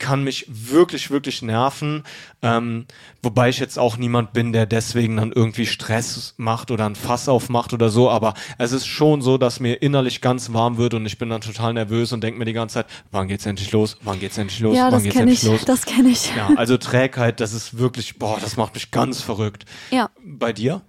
kann 0.00 0.24
mich 0.24 0.46
wirklich, 0.48 1.12
wirklich 1.12 1.42
nerven. 1.42 2.02
Ähm, 2.42 2.86
wobei 3.22 3.50
ich 3.50 3.60
jetzt 3.60 3.78
auch 3.78 3.96
niemand 3.96 4.32
bin, 4.32 4.52
der 4.52 4.66
deswegen 4.66 5.18
dann 5.18 5.30
irgendwie 5.30 5.66
Stress 5.66 6.34
macht 6.38 6.72
oder 6.72 6.86
ein 6.86 6.96
Fass 6.96 7.28
aufmacht 7.28 7.72
oder 7.72 7.90
so. 7.90 8.10
Aber 8.10 8.34
es 8.58 8.72
ist 8.72 8.86
schon 8.86 9.22
so, 9.22 9.38
dass 9.38 9.60
mir 9.60 9.80
innerlich 9.80 10.20
ganz 10.20 10.52
warm 10.52 10.78
wird 10.78 10.94
und 10.94 11.06
ich 11.06 11.18
bin 11.18 11.30
dann 11.30 11.42
total 11.42 11.74
nervös 11.74 12.12
und 12.12 12.24
denke 12.24 12.38
mir 12.38 12.46
die 12.46 12.52
ganze 12.52 12.74
Zeit, 12.74 12.86
wann 13.12 13.28
geht's 13.28 13.46
endlich 13.46 13.70
los? 13.70 13.96
Wann 14.02 14.18
geht's 14.18 14.38
endlich 14.38 14.58
los? 14.58 14.76
Ja, 14.76 14.86
wann 14.86 14.94
das 14.94 15.02
geht's 15.04 15.16
endlich 15.16 15.42
ich. 15.44 15.48
los? 15.48 15.64
Das 15.64 15.84
kenne 15.84 16.08
ich. 16.08 16.34
Ja, 16.34 16.50
also 16.56 16.76
Trägheit, 16.78 17.38
das 17.38 17.52
ist 17.52 17.78
wirklich, 17.78 18.18
boah, 18.18 18.38
das 18.40 18.56
macht 18.56 18.74
mich 18.74 18.90
ganz 18.90 19.20
verrückt. 19.20 19.66
Ja. 19.90 20.10
Bei 20.24 20.52
dir? 20.52 20.80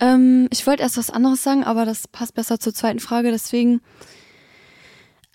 Ähm, 0.00 0.48
ich 0.50 0.66
wollte 0.66 0.82
erst 0.82 0.96
was 0.96 1.10
anderes 1.10 1.42
sagen, 1.42 1.64
aber 1.64 1.84
das 1.84 2.08
passt 2.08 2.34
besser 2.34 2.58
zur 2.58 2.72
zweiten 2.72 3.00
Frage, 3.00 3.30
deswegen. 3.30 3.80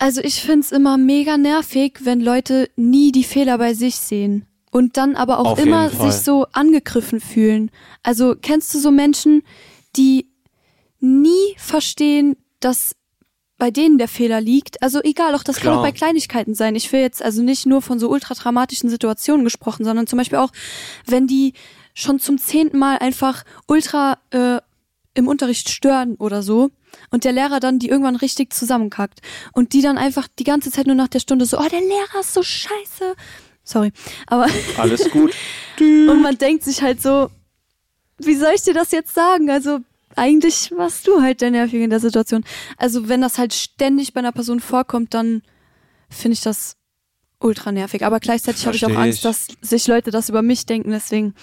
Also 0.00 0.22
ich 0.22 0.40
find's 0.40 0.72
immer 0.72 0.96
mega 0.96 1.36
nervig, 1.36 2.00
wenn 2.04 2.22
Leute 2.22 2.70
nie 2.74 3.12
die 3.12 3.22
Fehler 3.22 3.58
bei 3.58 3.74
sich 3.74 3.96
sehen 3.96 4.46
und 4.70 4.96
dann 4.96 5.14
aber 5.14 5.38
auch 5.38 5.52
Auf 5.52 5.58
immer 5.58 5.90
sich 5.90 6.14
so 6.14 6.46
angegriffen 6.52 7.20
fühlen. 7.20 7.70
Also 8.02 8.34
kennst 8.40 8.72
du 8.72 8.78
so 8.78 8.90
Menschen, 8.90 9.42
die 9.96 10.30
nie 11.00 11.54
verstehen, 11.58 12.36
dass 12.60 12.96
bei 13.58 13.70
denen 13.70 13.98
der 13.98 14.08
Fehler 14.08 14.40
liegt. 14.40 14.82
Also 14.82 15.02
egal, 15.02 15.34
auch 15.34 15.42
das 15.42 15.56
kann 15.56 15.64
Klar. 15.64 15.78
auch 15.78 15.82
bei 15.82 15.92
Kleinigkeiten 15.92 16.54
sein. 16.54 16.76
Ich 16.76 16.90
will 16.92 17.00
jetzt 17.00 17.22
also 17.22 17.42
nicht 17.42 17.66
nur 17.66 17.82
von 17.82 17.98
so 17.98 18.08
ultra 18.08 18.32
dramatischen 18.32 18.88
Situationen 18.88 19.44
gesprochen, 19.44 19.84
sondern 19.84 20.06
zum 20.06 20.16
Beispiel 20.16 20.38
auch, 20.38 20.50
wenn 21.04 21.26
die 21.26 21.52
schon 21.92 22.20
zum 22.20 22.38
zehnten 22.38 22.78
Mal 22.78 22.96
einfach 22.98 23.44
ultra 23.66 24.16
äh, 24.30 24.62
im 25.14 25.28
Unterricht 25.28 25.68
stören 25.68 26.14
oder 26.16 26.42
so 26.42 26.70
und 27.10 27.24
der 27.24 27.32
Lehrer 27.32 27.60
dann 27.60 27.78
die 27.78 27.88
irgendwann 27.88 28.16
richtig 28.16 28.52
zusammenkackt 28.52 29.20
und 29.52 29.72
die 29.72 29.82
dann 29.82 29.98
einfach 29.98 30.28
die 30.38 30.44
ganze 30.44 30.70
Zeit 30.70 30.86
nur 30.86 30.96
nach 30.96 31.08
der 31.08 31.20
Stunde 31.20 31.46
so, 31.46 31.58
oh, 31.58 31.68
der 31.68 31.80
Lehrer 31.80 32.20
ist 32.20 32.34
so 32.34 32.42
scheiße. 32.42 33.16
Sorry, 33.64 33.92
aber 34.26 34.46
Alles 34.78 35.10
gut? 35.12 35.32
und 35.80 36.22
man 36.22 36.38
denkt 36.38 36.64
sich 36.64 36.82
halt 36.82 37.02
so, 37.02 37.30
wie 38.18 38.34
soll 38.34 38.52
ich 38.54 38.62
dir 38.62 38.74
das 38.74 38.92
jetzt 38.92 39.14
sagen? 39.14 39.50
Also 39.50 39.80
eigentlich 40.16 40.72
warst 40.76 41.06
du 41.06 41.22
halt 41.22 41.40
der 41.40 41.50
Nervige 41.50 41.84
in 41.84 41.90
der 41.90 42.00
Situation. 42.00 42.44
Also 42.76 43.08
wenn 43.08 43.20
das 43.20 43.38
halt 43.38 43.54
ständig 43.54 44.12
bei 44.12 44.20
einer 44.20 44.32
Person 44.32 44.60
vorkommt, 44.60 45.14
dann 45.14 45.42
finde 46.08 46.34
ich 46.34 46.40
das 46.40 46.76
ultra 47.38 47.72
nervig. 47.72 48.04
Aber 48.04 48.20
gleichzeitig 48.20 48.66
habe 48.66 48.76
ich 48.76 48.84
auch 48.84 48.96
Angst, 48.96 49.24
dass 49.24 49.48
sich 49.60 49.86
Leute 49.86 50.10
das 50.10 50.28
über 50.28 50.42
mich 50.42 50.66
denken. 50.66 50.90
Deswegen, 50.90 51.34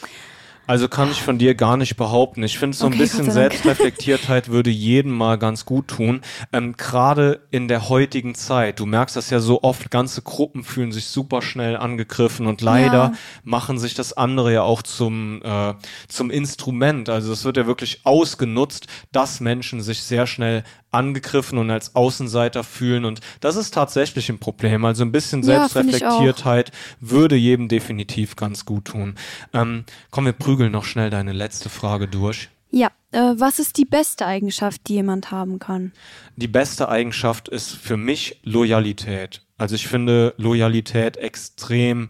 Also 0.68 0.88
kann 0.90 1.10
ich 1.10 1.22
von 1.24 1.38
dir 1.38 1.56
gar 1.56 1.78
nicht 1.78 1.96
behaupten. 1.96 2.44
Ich 2.44 2.60
finde, 2.60 2.76
so 2.76 2.86
ein 2.86 2.94
Okay, 2.94 3.04
bisschen. 3.04 3.32
Selbstreflektiertheit 3.32 4.50
würde 4.50 4.70
jedem 4.70 5.12
mal 5.14 5.38
ganz 5.38 5.66
gut 5.66 5.88
tun. 5.88 6.22
Ähm, 6.52 6.76
Gerade 6.78 7.40
in 7.52 7.68
der 7.68 7.90
heutigen 7.90 8.36
Zeit. 8.36 8.80
Du 8.80 8.86
merkst 8.86 9.16
das 9.16 9.30
ja 9.30 9.40
so 9.40 9.64
oft, 9.64 9.90
ganze 9.92 10.22
Gruppen 10.22 10.64
fühlen 10.64 10.92
sich 10.92 11.06
super 11.08 11.42
schnell 11.42 11.78
angegriffen 11.78 12.48
und 12.48 12.62
leider 12.62 12.92
Ja. 12.98 13.12
machen 13.44 13.80
sich 13.80 13.94
das 13.94 14.14
andere 14.14 14.54
ja 14.54 14.62
auch 14.64 14.82
zum, 14.82 15.42
äh, 15.44 15.74
zum 16.08 16.30
Instrument. 16.30 17.10
Also 17.10 17.32
es 17.32 17.46
wird 17.46 17.58
ja 17.58 17.66
wirklich 17.66 18.02
ausgenutzt, 18.04 18.88
dass 19.12 19.40
Menschen 19.40 19.82
sich 19.82 20.04
sehr 20.04 20.28
schnell 20.28 20.64
angegriffen 20.92 21.58
und 21.58 21.70
als 21.70 21.96
Außenseiter 21.96 22.64
fühlen. 22.64 23.06
Und 23.06 23.20
das 23.40 23.56
ist 23.56 23.74
tatsächlich 23.74 24.30
ein 24.30 24.40
Problem. 24.40 24.86
Also 24.86 25.04
ein 25.04 25.12
bisschen 25.12 25.44
Ja. 25.44 25.68
Selbstreflektiertheit 25.68 26.72
würde 27.00 27.36
jedem 27.36 27.68
definitiv 27.68 28.36
ganz 28.36 28.66
gut 28.66 28.86
tun. 28.86 29.16
Ähm, 29.54 29.84
komm, 30.12 30.26
wir 30.26 30.34
prügeln 30.34 30.72
noch 30.72 30.86
schnell 30.86 31.10
deine 31.10 31.34
letzte 31.34 31.70
Frage 31.70 32.08
durch. 32.08 32.50
ja, 32.70 32.92
äh, 33.12 33.34
was 33.38 33.60
ist 33.60 33.78
die 33.78 33.86
beste 33.86 34.26
Eigenschaft, 34.26 34.82
die 34.88 34.96
jemand 34.96 35.32
haben 35.32 35.58
kann? 35.60 35.94
Die 36.36 36.50
beste 36.50 36.90
Eigenschaft 36.90 37.48
ist 37.48 37.72
für 37.72 37.96
mich 37.96 38.40
Loyalität. 38.44 39.42
Also 39.58 39.76
ich 39.76 39.88
finde 39.88 40.34
Loyalität 40.38 41.16
extrem 41.18 42.10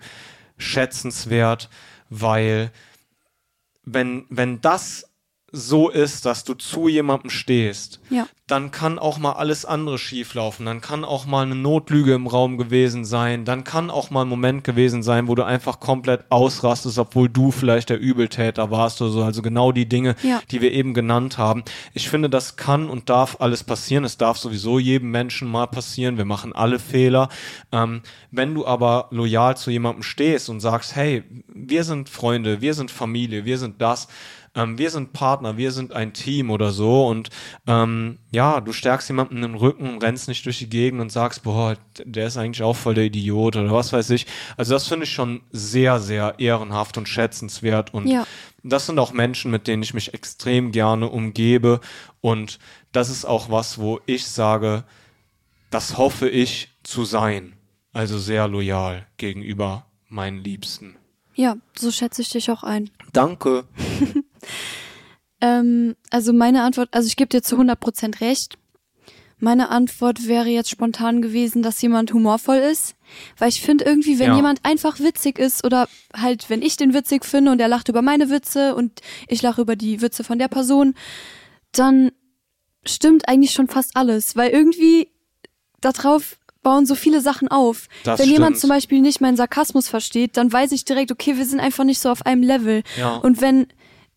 schätzenswert, 0.58 1.70
weil 2.10 2.72
wenn, 3.86 4.26
wenn 4.30 4.60
das 4.62 5.07
so 5.58 5.90
ist, 5.90 6.26
dass 6.26 6.44
du 6.44 6.54
zu 6.54 6.88
jemandem 6.88 7.30
stehst, 7.30 8.00
Ja. 8.10 8.28
dann 8.46 8.72
kann 8.72 8.98
auch 9.00 9.18
mal 9.18 9.34
alles 9.34 9.66
andere 9.66 9.98
schieflaufen. 9.98 10.66
Dann 10.66 10.80
kann 10.82 11.04
auch 11.04 11.26
mal 11.26 11.46
eine 11.46 11.56
Notlüge 11.56 12.14
im 12.14 12.28
Raum 12.28 12.58
gewesen 12.58 13.04
sein. 13.04 13.44
Dann 13.44 13.64
kann 13.64 13.90
auch 13.90 14.10
mal 14.10 14.22
ein 14.22 14.28
Moment 14.30 14.64
gewesen 14.64 15.04
sein, 15.04 15.28
wo 15.28 15.36
du 15.36 15.44
einfach 15.44 15.80
komplett 15.80 16.26
ausrastest, 16.30 16.98
obwohl 17.00 17.28
du 17.28 17.52
vielleicht 17.52 17.90
der 17.90 18.00
Übeltäter 18.00 18.72
warst 18.72 19.02
oder 19.02 19.12
so. 19.12 19.24
Also 19.24 19.42
genau 19.42 19.72
die 19.72 19.90
Dinge, 19.90 20.16
Ja. 20.24 20.42
die 20.52 20.62
wir 20.62 20.72
eben 20.72 20.94
genannt 20.94 21.38
haben. 21.38 21.64
Ich 21.94 22.10
finde, 22.10 22.30
das 22.30 22.56
kann 22.56 22.90
und 22.90 23.10
darf 23.10 23.38
alles 23.40 23.64
passieren. 23.64 24.04
Es 24.06 24.18
darf 24.18 24.38
sowieso 24.38 24.80
jedem 24.80 25.12
Menschen 25.12 25.50
mal 25.50 25.68
passieren. 25.68 26.18
Wir 26.18 26.26
machen 26.26 26.54
alle 26.54 26.80
Fehler. 26.80 27.30
Ähm, 27.72 28.02
wenn 28.32 28.54
du 28.54 28.66
aber 28.66 29.08
loyal 29.12 29.58
zu 29.58 29.72
jemandem 29.72 30.04
stehst 30.04 30.50
und 30.50 30.60
sagst, 30.62 30.96
hey, 30.96 31.24
wir 31.54 31.84
sind 31.84 32.08
Freunde, 32.10 32.62
wir 32.62 32.74
sind 32.74 32.92
Familie, 32.92 33.44
wir 33.46 33.58
sind 33.58 33.82
das, 33.82 34.08
ähm, 34.56 34.78
wir 34.78 34.90
sind 34.90 35.14
Partner, 35.14 35.58
wir 35.58 35.72
sind 35.72 35.94
ein 35.94 36.14
Team 36.14 36.50
oder 36.50 36.72
so 36.72 37.08
und 37.08 37.30
ähm, 37.68 38.18
ja, 38.32 38.62
du 38.62 38.74
stärkst 38.74 39.10
jemanden 39.10 39.42
den 39.42 39.56
Rücken, 39.56 40.00
rennst 40.00 40.28
nicht 40.28 40.46
durch 40.46 40.60
die 40.60 40.70
Gegend 40.70 41.02
und 41.02 41.12
sagst, 41.12 41.44
boah, 41.44 41.76
der 42.04 42.28
ist 42.28 42.38
eigentlich 42.38 42.64
auch 42.64 42.76
voll 42.76 42.94
der 42.96 43.06
Idiot 43.06 43.56
oder 43.56 43.72
was 43.72 43.94
weiß 43.94 44.10
ich. 44.12 44.26
Also 44.58 44.74
das 44.74 44.88
finde 44.88 45.06
ich 45.06 45.12
schon 45.12 45.42
sehr, 45.52 46.00
sehr 46.00 46.36
ehrenhaft 46.40 46.98
und 46.98 47.08
schätzenswert 47.08 47.94
und 47.94 48.08
Ja. 48.08 48.26
das 48.64 48.86
sind 48.86 49.00
auch 49.00 49.12
Menschen, 49.14 49.52
mit 49.52 49.68
denen 49.68 49.84
ich 49.84 49.94
mich 49.94 50.14
extrem 50.14 50.72
gerne 50.72 51.10
umgebe 51.10 51.80
und 52.22 52.60
das 52.92 53.10
ist 53.10 53.26
auch 53.26 53.50
was, 53.52 53.78
wo 53.80 54.00
ich 54.06 54.26
sage, 54.28 54.84
das 55.70 55.98
hoffe 55.98 56.30
ich 56.30 56.70
zu 56.84 57.04
sein. 57.06 57.54
Also 57.94 58.20
sehr 58.20 58.48
loyal 58.48 59.08
gegenüber 59.18 59.86
meinen 60.08 60.38
Liebsten. 60.44 60.96
Ja, 61.36 61.58
so 61.76 61.92
schätze 61.92 62.22
ich 62.22 62.30
dich 62.30 62.50
auch 62.52 62.64
ein. 62.64 62.90
Danke. 63.12 63.66
Ähm, 65.42 65.96
also 66.10 66.34
meine 66.34 66.64
Antwort, 66.64 66.90
also 66.92 67.08
ich 67.08 67.16
gebe 67.16 67.30
dir 67.30 67.42
zu 67.44 67.58
100% 67.58 68.22
recht. 68.22 68.58
Meine 69.40 69.70
Antwort 69.70 70.28
wäre 70.28 70.48
jetzt 70.50 70.72
spontan 70.72 71.22
gewesen, 71.22 71.62
dass 71.62 71.80
jemand 71.82 72.12
humorvoll 72.12 72.58
ist. 72.58 72.96
Weil 73.38 73.50
ich 73.50 73.62
finde 73.62 73.86
irgendwie, 73.86 74.18
wenn 74.18 74.30
Ja. 74.32 74.36
jemand 74.36 74.66
einfach 74.66 75.00
witzig 75.00 75.38
ist 75.38 75.64
oder 75.64 75.88
halt, 76.16 76.50
wenn 76.50 76.64
ich 76.64 76.76
den 76.76 76.96
witzig 76.96 77.24
finde 77.24 77.52
und 77.52 77.60
er 77.62 77.68
lacht 77.68 77.88
über 77.88 78.02
meine 78.02 78.32
Witze 78.32 78.74
und 78.74 79.00
ich 79.28 79.44
lache 79.44 79.62
über 79.62 79.76
die 79.76 80.02
Witze 80.02 80.24
von 80.24 80.40
der 80.40 80.48
Person, 80.48 80.96
dann 81.72 82.12
stimmt 82.84 83.28
eigentlich 83.30 83.52
schon 83.52 83.68
fast 83.68 83.96
alles. 83.96 84.36
Weil 84.36 84.50
irgendwie 84.50 85.10
darauf 85.82 86.38
bauen 86.64 86.88
so 86.88 86.96
viele 86.96 87.22
Sachen 87.22 87.48
auf. 87.48 87.88
Das 88.04 88.20
wenn 88.20 88.30
jemand 88.30 88.54
stimmt. 88.58 88.62
zum 88.62 88.70
Beispiel 88.72 89.02
nicht 89.02 89.22
meinen 89.22 89.38
Sarkasmus 89.38 89.88
versteht, 89.88 90.36
dann 90.36 90.52
weiß 90.52 90.72
ich 90.72 90.84
direkt, 90.84 91.12
okay, 91.12 91.38
wir 91.38 91.46
sind 91.46 91.60
einfach 91.60 91.84
nicht 91.84 92.00
so 92.00 92.10
auf 92.10 92.26
einem 92.26 92.42
Level. 92.42 92.82
Ja. 92.98 93.18
Und 93.18 93.40
wenn 93.40 93.68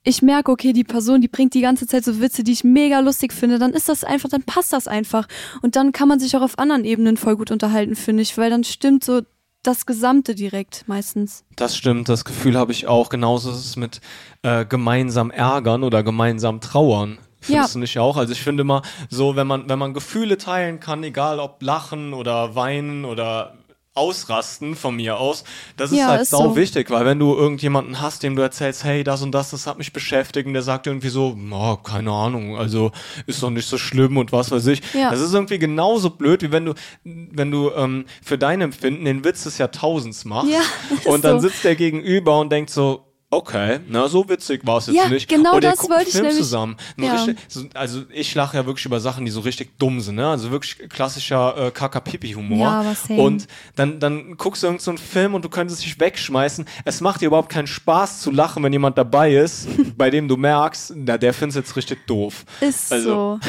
ich 0.03 0.23
merke, 0.23 0.51
okay, 0.51 0.73
die 0.73 0.85
Person, 0.85 1.21
die 1.21 1.29
bringt 1.29 1.55
die 1.55 1.61
ganze 1.61 1.87
Zeit 1.87 2.05
so 2.05 2.21
Witze, 2.21 2.43
die 2.43 2.53
ich 2.53 2.65
mega 2.65 3.01
lustig 3.01 3.33
finde, 3.33 3.59
dann 3.59 3.73
ist 3.73 3.89
das 3.89 4.03
einfach, 4.05 4.29
dann 4.29 4.43
passt 4.43 4.73
das 4.73 4.89
einfach. 4.89 5.29
Und 5.63 5.77
dann 5.77 5.93
kann 5.93 6.09
man 6.09 6.19
sich 6.19 6.37
auch 6.37 6.43
auf 6.43 6.59
anderen 6.59 6.85
Ebenen 6.85 7.17
voll 7.17 7.37
gut 7.37 7.51
unterhalten, 7.51 7.97
finde 7.97 8.23
ich, 8.23 8.37
weil 8.39 8.51
dann 8.51 8.65
stimmt 8.65 9.05
so 9.05 9.21
das 9.63 9.85
Gesamte 9.85 10.35
direkt 10.35 10.85
meistens. 10.89 11.45
Das 11.57 11.77
stimmt, 11.77 12.09
das 12.09 12.25
Gefühl 12.25 12.57
habe 12.57 12.73
ich 12.73 12.87
auch. 12.87 13.11
Genauso 13.11 13.51
ist 13.51 13.59
es 13.67 13.77
mit 13.77 14.01
äh, 14.43 14.65
gemeinsam 14.65 15.31
ärgern 15.31 15.85
oder 15.85 16.03
gemeinsam 16.03 16.63
trauern. 16.63 17.19
Findest 17.43 17.69
Ja. 17.69 17.73
du 17.75 17.79
nicht 17.81 17.99
auch? 17.99 18.17
Also 18.17 18.33
ich 18.33 18.41
finde 18.41 18.63
immer 18.63 18.81
so, 19.11 19.37
wenn 19.37 19.47
man, 19.47 19.69
wenn 19.69 19.79
man 19.79 19.93
Gefühle 19.93 20.39
teilen 20.39 20.81
kann, 20.81 21.03
egal 21.05 21.39
ob 21.41 21.63
lachen 21.63 22.15
oder 22.15 22.55
weinen 22.55 23.05
oder 23.05 23.55
ausrasten 23.95 24.77
von 24.77 24.97
mir 24.97 25.19
aus, 25.19 25.45
das 25.77 25.91
ist 25.93 25.99
Ja, 25.99 26.07
halt 26.09 26.23
ist 26.23 26.31
sau 26.31 26.51
so. 26.51 26.57
wichtig, 26.57 26.91
weil 26.91 27.05
wenn 27.05 27.19
du 27.19 27.35
irgendjemanden 27.35 28.01
hast, 28.01 28.23
dem 28.23 28.37
du 28.37 28.43
erzählst, 28.43 28.85
hey, 28.85 29.03
das 29.05 29.23
und 29.23 29.33
das, 29.33 29.51
das 29.51 29.67
hat 29.67 29.79
mich 29.79 29.93
beschäftigt 29.93 30.47
und 30.47 30.53
der 30.55 30.63
sagt 30.63 30.87
irgendwie 30.87 31.09
so, 31.09 31.37
oh, 31.53 31.77
keine 31.77 32.13
Ahnung, 32.13 32.57
also 32.57 32.93
ist 33.27 33.43
doch 33.43 33.51
nicht 33.51 33.69
so 33.69 33.79
schlimm 33.79 34.17
und 34.17 34.33
was 34.33 34.51
weiß 34.51 34.67
ich. 34.69 34.81
Ja. 34.95 35.11
Das 35.11 35.21
ist 35.21 35.35
irgendwie 35.35 35.59
genauso 35.59 36.11
blöd, 36.11 36.43
wie 36.43 36.53
wenn 36.53 36.67
du, 36.67 36.75
wenn 37.05 37.51
du 37.51 37.71
ähm, 37.73 38.05
für 38.23 38.39
dein 38.39 38.61
Empfinden 38.61 39.05
den 39.05 39.25
Witz 39.25 39.43
des 39.45 39.59
Jahrtausends 39.59 40.25
machst 40.25 40.51
Ja, 40.51 40.63
und 41.11 41.25
dann 41.25 41.41
so. 41.41 41.49
sitzt 41.49 41.65
der 41.65 41.75
gegenüber 41.77 42.39
und 42.41 42.51
denkt 42.53 42.71
so, 42.71 43.07
okay, 43.31 43.81
na, 43.89 44.09
so 44.09 44.29
witzig 44.29 44.67
war 44.67 44.79
es 44.79 44.87
jetzt 44.89 44.97
Ja, 44.97 45.09
nicht. 45.09 45.29
genau 45.29 45.55
und 45.57 45.63
ihr 45.65 45.71
das 45.71 45.89
wollte 45.89 46.05
ich 46.09 46.13
Film 46.13 46.25
nämlich- 46.25 46.43
zusammen. 46.43 46.77
Ja. 46.99 47.15
richtig, 47.15 47.39
so, 47.49 47.65
also 47.75 48.03
ich 48.13 48.35
lache 48.35 48.57
ja 48.57 48.67
wirklich 48.67 48.85
über 48.87 48.99
Sachen, 49.01 49.25
die 49.25 49.31
so 49.31 49.41
richtig 49.41 49.79
dumm 49.79 50.01
sind, 50.01 50.17
ne? 50.17 50.29
Also 50.29 50.51
wirklich 50.51 50.79
klassischer 50.89 51.67
äh, 51.67 51.71
Kaka-Pipi-Humor. 51.71 52.59
Ja, 52.59 52.81
aber 52.81 52.95
same. 52.95 53.21
Und 53.23 53.47
dann, 53.77 54.01
dann 54.01 54.37
guckst 54.37 54.63
du 54.63 54.67
irgendeinen 54.67 54.85
so 54.85 54.91
einen 54.91 54.99
Film 54.99 55.35
und 55.35 55.45
du 55.45 55.49
könntest 55.49 55.85
dich 55.85 55.99
wegschmeißen. 56.01 56.65
Es 56.85 57.01
macht 57.01 57.21
dir 57.21 57.27
überhaupt 57.27 57.51
keinen 57.51 57.67
Spaß 57.69 58.21
zu 58.21 58.31
lachen, 58.31 58.63
wenn 58.65 58.73
jemand 58.73 58.99
dabei 58.99 59.35
ist, 59.35 59.69
bei 59.97 60.11
dem 60.11 60.27
du 60.29 60.37
merkst, 60.37 60.95
na, 60.97 61.17
der 61.17 61.33
findet 61.33 61.57
jetzt 61.57 61.77
richtig 61.77 62.07
doof. 62.07 62.45
Ist 62.61 62.93
Also- 62.93 63.39
so. 63.39 63.41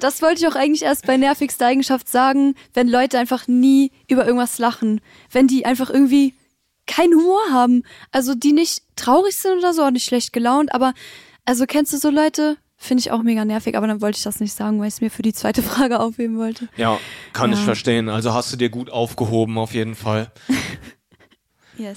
Das 0.00 0.22
wollte 0.22 0.40
ich 0.40 0.48
auch 0.48 0.54
eigentlich 0.56 0.84
erst 0.84 1.06
bei 1.06 1.18
nervigster 1.18 1.66
Eigenschaft 1.66 2.08
sagen, 2.08 2.54
wenn 2.72 2.88
Leute 2.88 3.18
einfach 3.18 3.46
nie 3.46 3.90
über 4.08 4.24
irgendwas 4.24 4.58
lachen. 4.58 5.02
Wenn 5.30 5.48
die 5.48 5.66
einfach 5.66 5.90
irgendwie 5.90 6.32
keinen 6.86 7.12
Humor 7.14 7.40
haben. 7.52 7.82
Also 8.10 8.34
die 8.34 8.52
nicht 8.52 8.81
traurig 9.02 9.36
sind 9.36 9.58
oder 9.58 9.72
so, 9.74 9.82
auch 9.84 9.90
nicht 9.90 10.04
schlecht 10.04 10.32
gelaunt, 10.32 10.74
aber 10.74 10.94
also 11.44 11.66
kennst 11.66 11.92
du 11.92 11.98
so 11.98 12.10
Leute? 12.10 12.56
Finde 12.76 13.00
ich 13.00 13.12
auch 13.12 13.22
mega 13.22 13.44
nervig, 13.44 13.76
aber 13.76 13.86
dann 13.86 14.00
wollte 14.00 14.16
ich 14.18 14.24
das 14.24 14.40
nicht 14.40 14.52
sagen, 14.54 14.80
weil 14.80 14.88
ich 14.88 14.94
es 14.94 15.00
mir 15.00 15.10
für 15.10 15.22
die 15.22 15.32
zweite 15.32 15.62
Frage 15.72 16.00
aufheben 16.00 16.36
wollte. 16.38 16.68
Ja, 16.76 16.98
kann 17.32 17.52
ich 17.52 17.58
Ja. 17.60 17.64
verstehen. 17.64 18.08
Also 18.08 18.32
hast 18.34 18.52
du 18.52 18.56
dir 18.56 18.70
gut 18.70 18.90
aufgehoben, 18.90 19.58
auf 19.58 19.74
jeden 19.74 19.94
Fall. 19.94 20.30
Yes. 21.78 21.96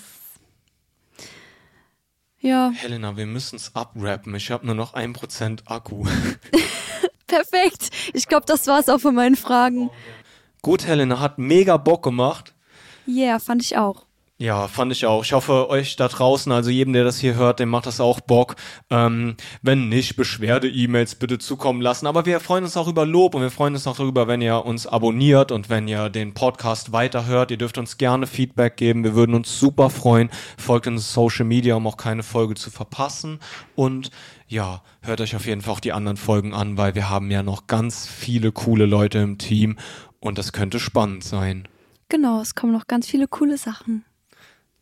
Ja, 2.40 2.72
Helena, 2.74 3.18
wir 3.18 3.26
müssen 3.26 3.56
es 3.58 3.76
abrappen. 3.76 4.34
Ich 4.36 4.50
habe 4.52 4.66
nur 4.66 4.74
noch 4.76 4.94
ein 4.94 5.14
Prozent 5.14 5.64
Akku. 5.66 6.06
perfekt. 7.28 7.90
Ich 8.14 8.28
glaube, 8.28 8.46
das 8.46 8.68
war's 8.68 8.88
auch 8.90 9.00
von 9.00 9.16
meinen 9.16 9.36
Fragen. 9.36 9.90
Gut, 10.62 10.86
Helena, 10.88 11.20
hat 11.20 11.38
mega 11.40 11.78
Bock 11.78 12.04
gemacht. 12.04 12.54
Yeah, 13.08 13.40
fand 13.40 13.64
ich 13.64 13.78
auch. 13.78 14.06
Ja, 14.38 14.68
fand 14.68 14.92
ich 14.92 15.06
auch. 15.06 15.24
Ich 15.24 15.32
hoffe, 15.32 15.70
euch 15.70 15.96
da 15.96 16.10
draußen, 16.10 16.52
also 16.52 16.70
jedem, 16.70 16.92
der 16.92 17.06
das 17.06 17.20
hier 17.20 17.36
hört, 17.36 17.62
dem 17.62 17.70
macht 17.70 17.86
das 17.86 18.02
auch 18.02 18.20
Bock. 18.20 18.58
Ähm, 18.90 19.38
wenn 19.62 19.88
nicht, 19.88 20.18
Beschwerde-E-Mails 20.18 21.16
bitte 21.16 21.38
zukommen 21.38 21.80
lassen. 21.80 22.06
Aber 22.06 22.26
wir 22.26 22.42
freuen 22.42 22.66
uns 22.66 22.76
auch 22.76 22.90
über 22.90 23.06
Lob 23.06 23.34
und 23.34 23.42
wir 23.44 23.50
freuen 23.50 23.76
uns 23.76 23.88
auch 23.88 23.96
darüber, 23.96 24.28
wenn 24.28 24.42
ihr 24.42 24.66
uns 24.66 24.88
abonniert 24.88 25.54
und 25.54 25.70
wenn 25.70 25.88
ihr 25.88 26.10
den 26.10 26.34
Podcast 26.34 26.92
weiterhört. 26.92 27.50
Ihr 27.50 27.58
dürft 27.58 27.78
uns 27.78 27.98
gerne 27.98 28.28
Feedback 28.28 28.76
geben. 28.76 29.06
Wir 29.06 29.16
würden 29.16 29.36
uns 29.36 29.58
super 29.58 29.90
freuen. 29.90 30.30
Folgt 30.58 30.88
uns 30.88 31.14
Social 31.14 31.46
Media, 31.46 31.76
um 31.76 31.88
auch 31.88 31.96
keine 31.96 32.24
Folge 32.24 32.56
zu 32.56 32.72
verpassen. 32.72 33.40
Und 33.74 34.12
ja, 34.50 34.84
hört 35.02 35.22
euch 35.22 35.38
auf 35.38 35.46
jeden 35.46 35.62
Fall 35.62 35.76
auch 35.76 35.80
die 35.80 35.94
anderen 35.94 36.18
Folgen 36.18 36.54
an, 36.54 36.78
weil 36.78 36.94
wir 36.94 37.10
haben 37.10 37.32
ja 37.32 37.42
noch 37.42 37.68
ganz 37.68 38.06
viele 38.06 38.52
coole 38.52 38.86
Leute 38.86 39.20
im 39.20 39.38
Team 39.38 39.78
und 40.20 40.38
das 40.38 40.52
könnte 40.52 40.82
spannend 40.82 41.24
sein. 41.24 41.70
Genau, 42.10 42.42
es 42.42 42.54
kommen 42.54 42.74
noch 42.74 42.88
ganz 42.88 43.08
viele 43.08 43.30
coole 43.30 43.58
Sachen. 43.58 44.04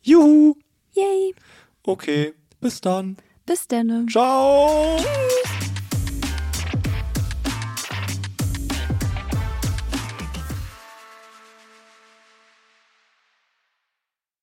Juhu! 0.06 0.54
Yay. 0.92 1.34
Okay, 1.82 2.34
bis 2.60 2.82
dann. 2.82 3.16
Bis 3.46 3.66
dann. 3.66 4.06
Ciao! 4.08 4.98